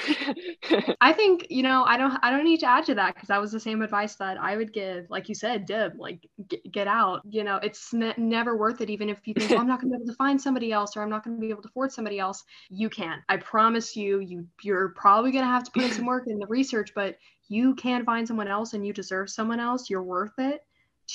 I 1.01 1.13
think 1.13 1.47
you 1.49 1.63
know 1.63 1.83
I 1.83 1.97
don't 1.97 2.17
I 2.21 2.29
don't 2.29 2.43
need 2.43 2.59
to 2.61 2.67
add 2.67 2.85
to 2.85 2.95
that 2.95 3.15
because 3.15 3.27
that 3.29 3.41
was 3.41 3.51
the 3.51 3.59
same 3.59 3.81
advice 3.91 4.15
that 4.15 4.37
I 4.39 4.55
would 4.55 4.71
give. 4.71 5.09
Like 5.09 5.27
you 5.27 5.35
said, 5.35 5.65
Deb, 5.65 5.99
like 5.99 6.25
get, 6.47 6.71
get 6.71 6.87
out. 6.87 7.21
You 7.29 7.43
know, 7.43 7.57
it's 7.57 7.91
ne- 7.93 8.13
never 8.17 8.55
worth 8.55 8.79
it. 8.79 8.89
Even 8.89 9.09
if 9.09 9.19
you 9.25 9.33
think, 9.33 9.51
oh, 9.51 9.57
I'm 9.57 9.67
not 9.67 9.81
going 9.81 9.91
to 9.91 9.97
be 9.97 10.03
able 10.03 10.13
to 10.13 10.17
find 10.17 10.41
somebody 10.41 10.71
else 10.71 10.95
or 10.95 11.01
I'm 11.01 11.09
not 11.09 11.25
going 11.25 11.35
to 11.35 11.41
be 11.41 11.49
able 11.49 11.61
to 11.63 11.67
afford 11.67 11.91
somebody 11.91 12.17
else, 12.17 12.43
you 12.69 12.89
can. 12.89 13.21
I 13.27 13.37
promise 13.37 13.95
you. 13.95 14.19
You 14.19 14.47
you're 14.61 14.89
probably 14.89 15.31
going 15.31 15.43
to 15.43 15.49
have 15.51 15.63
to 15.65 15.71
put 15.71 15.83
in 15.83 15.91
some 15.91 16.05
work 16.05 16.23
in 16.27 16.39
the 16.39 16.47
research, 16.47 16.93
but 16.95 17.17
you 17.49 17.75
can 17.75 18.05
find 18.05 18.25
someone 18.25 18.47
else 18.47 18.73
and 18.73 18.85
you 18.85 18.93
deserve 18.93 19.29
someone 19.29 19.59
else. 19.59 19.89
You're 19.89 20.03
worth 20.03 20.37
it 20.37 20.61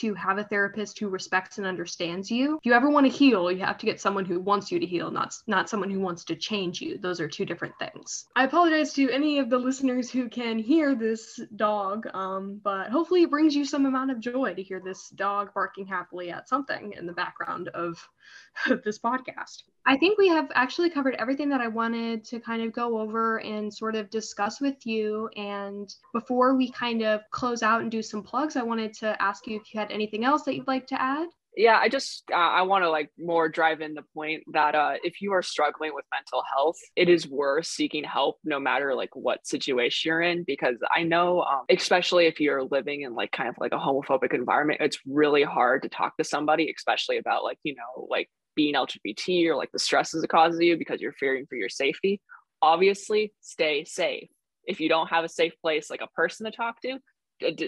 to 0.00 0.14
have 0.14 0.38
a 0.38 0.44
therapist 0.44 0.98
who 0.98 1.08
respects 1.08 1.58
and 1.58 1.66
understands 1.66 2.30
you. 2.30 2.56
If 2.56 2.66
you 2.66 2.72
ever 2.72 2.90
want 2.90 3.06
to 3.06 3.12
heal, 3.12 3.50
you 3.50 3.60
have 3.60 3.78
to 3.78 3.86
get 3.86 4.00
someone 4.00 4.24
who 4.24 4.40
wants 4.40 4.70
you 4.70 4.78
to 4.78 4.86
heal, 4.86 5.10
not 5.10 5.34
not 5.46 5.68
someone 5.68 5.90
who 5.90 6.00
wants 6.00 6.24
to 6.24 6.36
change 6.36 6.80
you. 6.80 6.98
Those 6.98 7.20
are 7.20 7.28
two 7.28 7.44
different 7.44 7.74
things. 7.78 8.26
I 8.34 8.44
apologize 8.44 8.92
to 8.94 9.10
any 9.10 9.38
of 9.38 9.50
the 9.50 9.58
listeners 9.58 10.10
who 10.10 10.28
can 10.28 10.58
hear 10.58 10.94
this 10.94 11.40
dog, 11.56 12.06
um, 12.14 12.60
but 12.62 12.90
hopefully 12.90 13.22
it 13.22 13.30
brings 13.30 13.54
you 13.54 13.64
some 13.64 13.86
amount 13.86 14.10
of 14.10 14.20
joy 14.20 14.54
to 14.54 14.62
hear 14.62 14.80
this 14.80 15.08
dog 15.10 15.52
barking 15.54 15.86
happily 15.86 16.30
at 16.30 16.48
something 16.48 16.92
in 16.92 17.06
the 17.06 17.12
background 17.12 17.68
of 17.68 18.06
this 18.84 18.98
podcast. 18.98 19.62
I 19.88 19.96
think 19.96 20.18
we 20.18 20.26
have 20.28 20.50
actually 20.54 20.90
covered 20.90 21.14
everything 21.16 21.48
that 21.50 21.60
I 21.60 21.68
wanted 21.68 22.24
to 22.24 22.40
kind 22.40 22.62
of 22.62 22.72
go 22.72 22.98
over 22.98 23.40
and 23.40 23.72
sort 23.72 23.94
of 23.94 24.10
discuss 24.10 24.60
with 24.60 24.84
you. 24.84 25.30
And 25.36 25.94
before 26.12 26.56
we 26.56 26.72
kind 26.72 27.02
of 27.02 27.20
close 27.30 27.62
out 27.62 27.82
and 27.82 27.90
do 27.90 28.02
some 28.02 28.22
plugs, 28.22 28.56
I 28.56 28.62
wanted 28.62 28.92
to 28.94 29.20
ask 29.22 29.46
you 29.46 29.56
if 29.56 29.72
you 29.72 29.78
had 29.78 29.92
anything 29.92 30.24
else 30.24 30.42
that 30.42 30.56
you'd 30.56 30.66
like 30.66 30.88
to 30.88 31.00
add 31.00 31.28
yeah 31.56 31.78
i 31.80 31.88
just 31.88 32.24
uh, 32.32 32.36
i 32.36 32.62
want 32.62 32.84
to 32.84 32.90
like 32.90 33.10
more 33.18 33.48
drive 33.48 33.80
in 33.80 33.94
the 33.94 34.02
point 34.14 34.42
that 34.52 34.74
uh, 34.74 34.92
if 35.02 35.22
you 35.22 35.32
are 35.32 35.42
struggling 35.42 35.94
with 35.94 36.04
mental 36.12 36.42
health 36.54 36.76
it 36.96 37.08
is 37.08 37.26
worth 37.26 37.64
seeking 37.66 38.04
help 38.04 38.36
no 38.44 38.60
matter 38.60 38.94
like 38.94 39.08
what 39.14 39.46
situation 39.46 40.08
you're 40.08 40.20
in 40.20 40.44
because 40.46 40.76
i 40.94 41.02
know 41.02 41.40
um, 41.42 41.64
especially 41.70 42.26
if 42.26 42.40
you're 42.40 42.64
living 42.64 43.02
in 43.02 43.14
like 43.14 43.32
kind 43.32 43.48
of 43.48 43.54
like 43.58 43.72
a 43.72 43.78
homophobic 43.78 44.34
environment 44.34 44.80
it's 44.82 44.98
really 45.06 45.42
hard 45.42 45.82
to 45.82 45.88
talk 45.88 46.16
to 46.18 46.24
somebody 46.24 46.72
especially 46.76 47.16
about 47.16 47.42
like 47.42 47.58
you 47.62 47.74
know 47.74 48.06
like 48.10 48.28
being 48.56 48.74
lgbt 48.74 49.46
or 49.46 49.54
like 49.54 49.70
the 49.72 49.78
stresses 49.78 50.22
it 50.22 50.28
causes 50.28 50.60
you 50.60 50.76
because 50.76 51.00
you're 51.00 51.12
fearing 51.12 51.46
for 51.46 51.56
your 51.56 51.68
safety 51.68 52.20
obviously 52.62 53.32
stay 53.40 53.84
safe 53.84 54.28
if 54.66 54.80
you 54.80 54.88
don't 54.88 55.08
have 55.08 55.24
a 55.24 55.28
safe 55.28 55.52
place 55.62 55.90
like 55.90 56.00
a 56.00 56.08
person 56.08 56.44
to 56.44 56.50
talk 56.50 56.80
to 56.80 56.98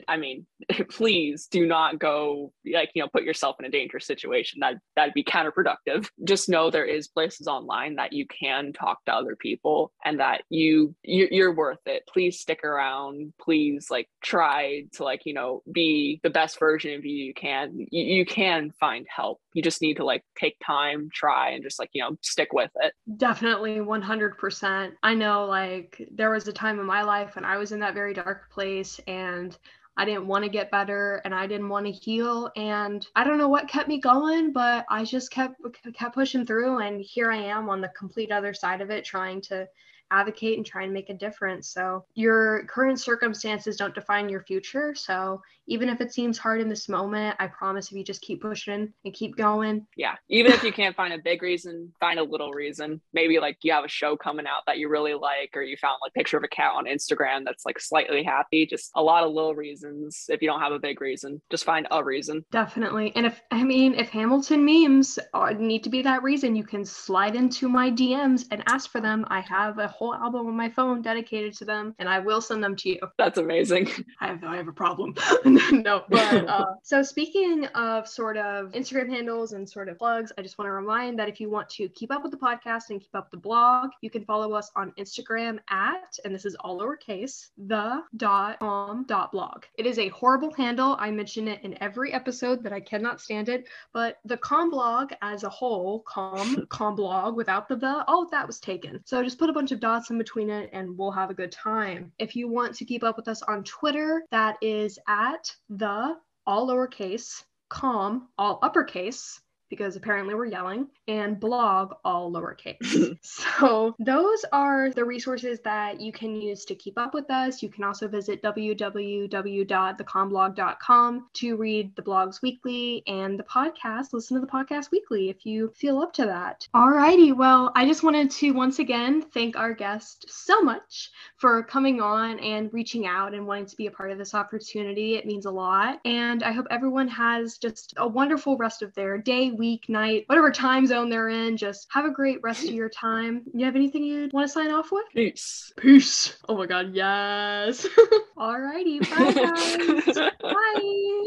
I 0.06 0.16
mean, 0.16 0.46
please 0.90 1.46
do 1.50 1.66
not 1.66 1.98
go 1.98 2.52
like 2.72 2.90
you 2.94 3.02
know 3.02 3.08
put 3.08 3.24
yourself 3.24 3.56
in 3.58 3.66
a 3.66 3.70
dangerous 3.70 4.06
situation. 4.06 4.60
That 4.60 4.76
that'd 4.96 5.14
be 5.14 5.24
counterproductive. 5.24 6.08
Just 6.24 6.48
know 6.48 6.70
there 6.70 6.84
is 6.84 7.08
places 7.08 7.46
online 7.46 7.96
that 7.96 8.12
you 8.12 8.26
can 8.26 8.72
talk 8.72 9.04
to 9.04 9.14
other 9.14 9.36
people, 9.36 9.92
and 10.04 10.20
that 10.20 10.42
you 10.48 10.94
you're 11.02 11.54
worth 11.54 11.86
it. 11.86 12.04
Please 12.08 12.40
stick 12.40 12.64
around. 12.64 13.32
Please 13.40 13.88
like 13.90 14.08
try 14.22 14.84
to 14.94 15.04
like 15.04 15.22
you 15.24 15.34
know 15.34 15.62
be 15.70 16.20
the 16.22 16.30
best 16.30 16.58
version 16.58 16.94
of 16.94 17.04
you 17.04 17.24
you 17.24 17.34
can. 17.34 17.86
You, 17.90 18.04
you 18.18 18.26
can 18.26 18.72
find 18.80 19.06
help. 19.14 19.40
You 19.58 19.62
just 19.62 19.82
need 19.82 19.96
to 19.96 20.04
like 20.04 20.22
take 20.38 20.54
time, 20.64 21.10
try, 21.12 21.50
and 21.50 21.64
just 21.64 21.80
like 21.80 21.90
you 21.92 22.00
know 22.00 22.16
stick 22.22 22.52
with 22.52 22.70
it. 22.76 22.92
Definitely, 23.16 23.80
one 23.80 24.02
hundred 24.02 24.38
percent. 24.38 24.94
I 25.02 25.14
know 25.14 25.46
like 25.46 26.00
there 26.12 26.30
was 26.30 26.46
a 26.46 26.52
time 26.52 26.78
in 26.78 26.86
my 26.86 27.02
life 27.02 27.34
when 27.34 27.44
I 27.44 27.56
was 27.56 27.72
in 27.72 27.80
that 27.80 27.92
very 27.92 28.14
dark 28.14 28.52
place 28.52 29.00
and 29.08 29.58
I 29.96 30.04
didn't 30.04 30.28
want 30.28 30.44
to 30.44 30.48
get 30.48 30.70
better 30.70 31.20
and 31.24 31.34
I 31.34 31.48
didn't 31.48 31.70
want 31.70 31.86
to 31.86 31.90
heal 31.90 32.52
and 32.54 33.04
I 33.16 33.24
don't 33.24 33.36
know 33.36 33.48
what 33.48 33.66
kept 33.66 33.88
me 33.88 33.98
going 33.98 34.52
but 34.52 34.86
I 34.88 35.02
just 35.02 35.32
kept 35.32 35.56
kept 35.92 36.14
pushing 36.14 36.46
through 36.46 36.78
and 36.78 37.00
here 37.00 37.32
I 37.32 37.38
am 37.38 37.68
on 37.68 37.80
the 37.80 37.90
complete 37.98 38.30
other 38.30 38.54
side 38.54 38.80
of 38.80 38.90
it 38.90 39.04
trying 39.04 39.40
to 39.50 39.66
advocate 40.10 40.56
and 40.56 40.66
try 40.66 40.84
and 40.84 40.92
make 40.92 41.10
a 41.10 41.14
difference. 41.14 41.68
So, 41.68 42.04
your 42.14 42.64
current 42.66 43.00
circumstances 43.00 43.76
don't 43.76 43.94
define 43.94 44.28
your 44.28 44.42
future. 44.42 44.94
So, 44.94 45.42
even 45.68 45.88
if 45.88 46.00
it 46.00 46.12
seems 46.12 46.38
hard 46.38 46.60
in 46.60 46.68
this 46.68 46.88
moment, 46.88 47.36
I 47.38 47.46
promise 47.46 47.90
if 47.90 47.96
you 47.96 48.02
just 48.02 48.22
keep 48.22 48.40
pushing 48.40 48.92
and 49.04 49.14
keep 49.14 49.36
going. 49.36 49.86
Yeah. 49.96 50.14
Even 50.30 50.52
if 50.52 50.62
you 50.62 50.72
can't 50.72 50.96
find 50.96 51.12
a 51.12 51.18
big 51.18 51.42
reason, 51.42 51.92
find 52.00 52.18
a 52.18 52.22
little 52.22 52.52
reason. 52.52 53.00
Maybe 53.12 53.38
like 53.38 53.58
you 53.62 53.72
have 53.72 53.84
a 53.84 53.88
show 53.88 54.16
coming 54.16 54.46
out 54.46 54.62
that 54.66 54.78
you 54.78 54.88
really 54.88 55.14
like, 55.14 55.50
or 55.54 55.62
you 55.62 55.76
found 55.76 55.98
like 56.02 56.14
picture 56.14 56.38
of 56.38 56.44
a 56.44 56.48
cat 56.48 56.72
on 56.74 56.86
Instagram 56.86 57.44
that's 57.44 57.66
like 57.66 57.78
slightly 57.78 58.22
happy. 58.24 58.66
Just 58.66 58.90
a 58.96 59.02
lot 59.02 59.24
of 59.24 59.32
little 59.32 59.54
reasons. 59.54 60.24
If 60.28 60.40
you 60.40 60.48
don't 60.48 60.60
have 60.60 60.72
a 60.72 60.78
big 60.78 61.00
reason, 61.00 61.40
just 61.50 61.64
find 61.64 61.86
a 61.90 62.02
reason. 62.02 62.44
Definitely. 62.50 63.12
And 63.14 63.26
if, 63.26 63.40
I 63.50 63.62
mean, 63.62 63.94
if 63.94 64.08
Hamilton 64.08 64.64
memes 64.64 65.18
uh, 65.34 65.52
need 65.58 65.84
to 65.84 65.90
be 65.90 66.02
that 66.02 66.22
reason, 66.22 66.56
you 66.56 66.64
can 66.64 66.84
slide 66.84 67.36
into 67.36 67.68
my 67.68 67.90
DMs 67.90 68.46
and 68.50 68.62
ask 68.66 68.90
for 68.90 69.02
them. 69.02 69.26
I 69.28 69.40
have 69.40 69.78
a 69.78 69.88
whole 69.98 70.14
album 70.14 70.46
on 70.46 70.56
my 70.56 70.68
phone 70.68 71.02
dedicated 71.02 71.54
to 71.54 71.64
them, 71.64 71.94
and 71.98 72.08
I 72.08 72.18
will 72.18 72.40
send 72.40 72.62
them 72.62 72.76
to 72.76 72.88
you. 72.90 73.00
That's 73.16 73.38
amazing. 73.38 73.88
I 74.20 74.28
have 74.28 74.44
I 74.44 74.56
have 74.56 74.68
a 74.68 74.72
problem. 74.72 75.14
no, 75.44 76.04
but 76.08 76.48
uh, 76.48 76.66
so 76.82 77.02
speaking 77.02 77.64
of 77.74 78.06
sort 78.06 78.36
of 78.36 78.72
Instagram 78.72 79.08
handles 79.08 79.52
and 79.52 79.68
sort 79.68 79.88
of 79.88 79.98
plugs, 79.98 80.32
I 80.36 80.42
just 80.42 80.58
want 80.58 80.68
to 80.68 80.72
remind 80.72 81.18
that 81.18 81.28
if 81.28 81.40
you 81.40 81.50
want 81.50 81.68
to 81.70 81.88
keep 81.88 82.12
up 82.12 82.22
with 82.22 82.32
the 82.32 82.38
podcast 82.38 82.90
and 82.90 83.00
keep 83.00 83.14
up 83.14 83.30
the 83.30 83.36
blog, 83.36 83.90
you 84.02 84.10
can 84.10 84.24
follow 84.24 84.52
us 84.52 84.70
on 84.76 84.92
Instagram 84.98 85.58
at, 85.70 86.18
and 86.24 86.34
this 86.34 86.44
is 86.44 86.54
all 86.60 86.78
lowercase, 86.78 87.48
the 87.56 88.02
dot 88.16 88.58
calm 88.58 89.04
dot 89.06 89.32
blog. 89.32 89.64
It 89.78 89.86
is 89.86 89.98
a 89.98 90.08
horrible 90.08 90.52
handle. 90.52 90.96
I 90.98 91.10
mention 91.10 91.48
it 91.48 91.62
in 91.64 91.80
every 91.82 92.12
episode 92.12 92.62
that 92.62 92.72
I 92.72 92.80
cannot 92.80 93.20
stand 93.20 93.48
it, 93.48 93.66
but 93.92 94.18
the 94.24 94.36
calm 94.36 94.70
blog 94.70 95.12
as 95.22 95.42
a 95.42 95.48
whole, 95.48 96.00
calm 96.00 96.66
calm 96.68 96.94
blog 96.94 97.34
without 97.36 97.68
the 97.68 97.78
the, 97.78 98.04
all 98.06 98.22
of 98.22 98.30
that 98.30 98.46
was 98.46 98.60
taken. 98.60 99.00
So 99.04 99.22
just 99.22 99.38
put 99.38 99.50
a 99.50 99.52
bunch 99.52 99.72
of 99.72 99.80
dots 99.88 100.10
in 100.10 100.18
between 100.18 100.50
it 100.50 100.68
and 100.74 100.98
we'll 100.98 101.10
have 101.10 101.30
a 101.30 101.34
good 101.34 101.50
time. 101.50 102.12
If 102.18 102.36
you 102.36 102.46
want 102.46 102.74
to 102.74 102.84
keep 102.84 103.02
up 103.02 103.16
with 103.16 103.26
us 103.26 103.40
on 103.42 103.64
Twitter, 103.64 104.22
that 104.30 104.58
is 104.60 104.98
at 105.08 105.50
the 105.70 106.14
all 106.46 106.68
lowercase, 106.68 107.42
calm, 107.70 108.28
all 108.36 108.58
uppercase, 108.62 109.40
because 109.68 109.96
apparently 109.96 110.34
we're 110.34 110.46
yelling, 110.46 110.86
and 111.06 111.38
blog 111.40 111.92
all 112.04 112.30
lowercase. 112.30 113.16
so 113.22 113.94
those 113.98 114.44
are 114.52 114.90
the 114.90 115.04
resources 115.04 115.60
that 115.60 116.00
you 116.00 116.12
can 116.12 116.40
use 116.40 116.64
to 116.66 116.74
keep 116.74 116.98
up 116.98 117.14
with 117.14 117.30
us. 117.30 117.62
You 117.62 117.68
can 117.68 117.84
also 117.84 118.08
visit 118.08 118.42
www.thecalmblog.com 118.42 121.26
to 121.34 121.56
read 121.56 121.94
the 121.96 122.02
blogs 122.02 122.42
weekly 122.42 123.02
and 123.06 123.38
the 123.38 123.44
podcast, 123.44 124.12
listen 124.12 124.34
to 124.36 124.40
the 124.40 124.50
podcast 124.50 124.90
weekly 124.90 125.30
if 125.30 125.46
you 125.46 125.72
feel 125.76 126.00
up 126.00 126.12
to 126.14 126.26
that. 126.26 126.66
All 126.74 126.90
righty. 126.90 127.32
well, 127.32 127.72
I 127.74 127.86
just 127.86 128.02
wanted 128.02 128.30
to 128.32 128.52
once 128.52 128.78
again 128.78 129.22
thank 129.22 129.56
our 129.56 129.74
guest 129.74 130.26
so 130.28 130.60
much 130.60 131.10
for 131.36 131.62
coming 131.62 132.00
on 132.00 132.38
and 132.40 132.72
reaching 132.72 133.06
out 133.06 133.34
and 133.34 133.46
wanting 133.46 133.66
to 133.66 133.76
be 133.76 133.86
a 133.86 133.90
part 133.90 134.10
of 134.10 134.18
this 134.18 134.34
opportunity. 134.34 135.14
It 135.14 135.26
means 135.26 135.46
a 135.46 135.50
lot. 135.50 136.00
And 136.04 136.42
I 136.42 136.52
hope 136.52 136.66
everyone 136.70 137.08
has 137.08 137.58
just 137.58 137.94
a 137.96 138.06
wonderful 138.06 138.56
rest 138.56 138.82
of 138.82 138.94
their 138.94 139.18
day, 139.18 139.50
week, 139.58 139.88
night, 139.88 140.24
whatever 140.26 140.50
time 140.50 140.86
zone 140.86 141.10
they're 141.10 141.28
in. 141.28 141.56
Just 141.56 141.88
have 141.90 142.04
a 142.04 142.10
great 142.10 142.38
rest 142.42 142.64
of 142.64 142.74
your 142.74 142.88
time. 142.88 143.42
You 143.52 143.66
have 143.66 143.76
anything 143.76 144.04
you 144.04 144.30
want 144.32 144.46
to 144.46 144.52
sign 144.52 144.70
off 144.70 144.90
with? 144.90 145.04
Peace. 145.12 145.72
Peace. 145.76 146.36
Oh 146.48 146.56
my 146.56 146.66
God, 146.66 146.94
yes. 146.94 147.86
Alrighty, 148.38 149.00
bye 149.10 149.32
guys. 149.32 150.16
bye. 150.42 151.24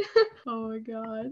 Oh 0.47 0.69
my 0.69 0.79
God. 0.79 1.31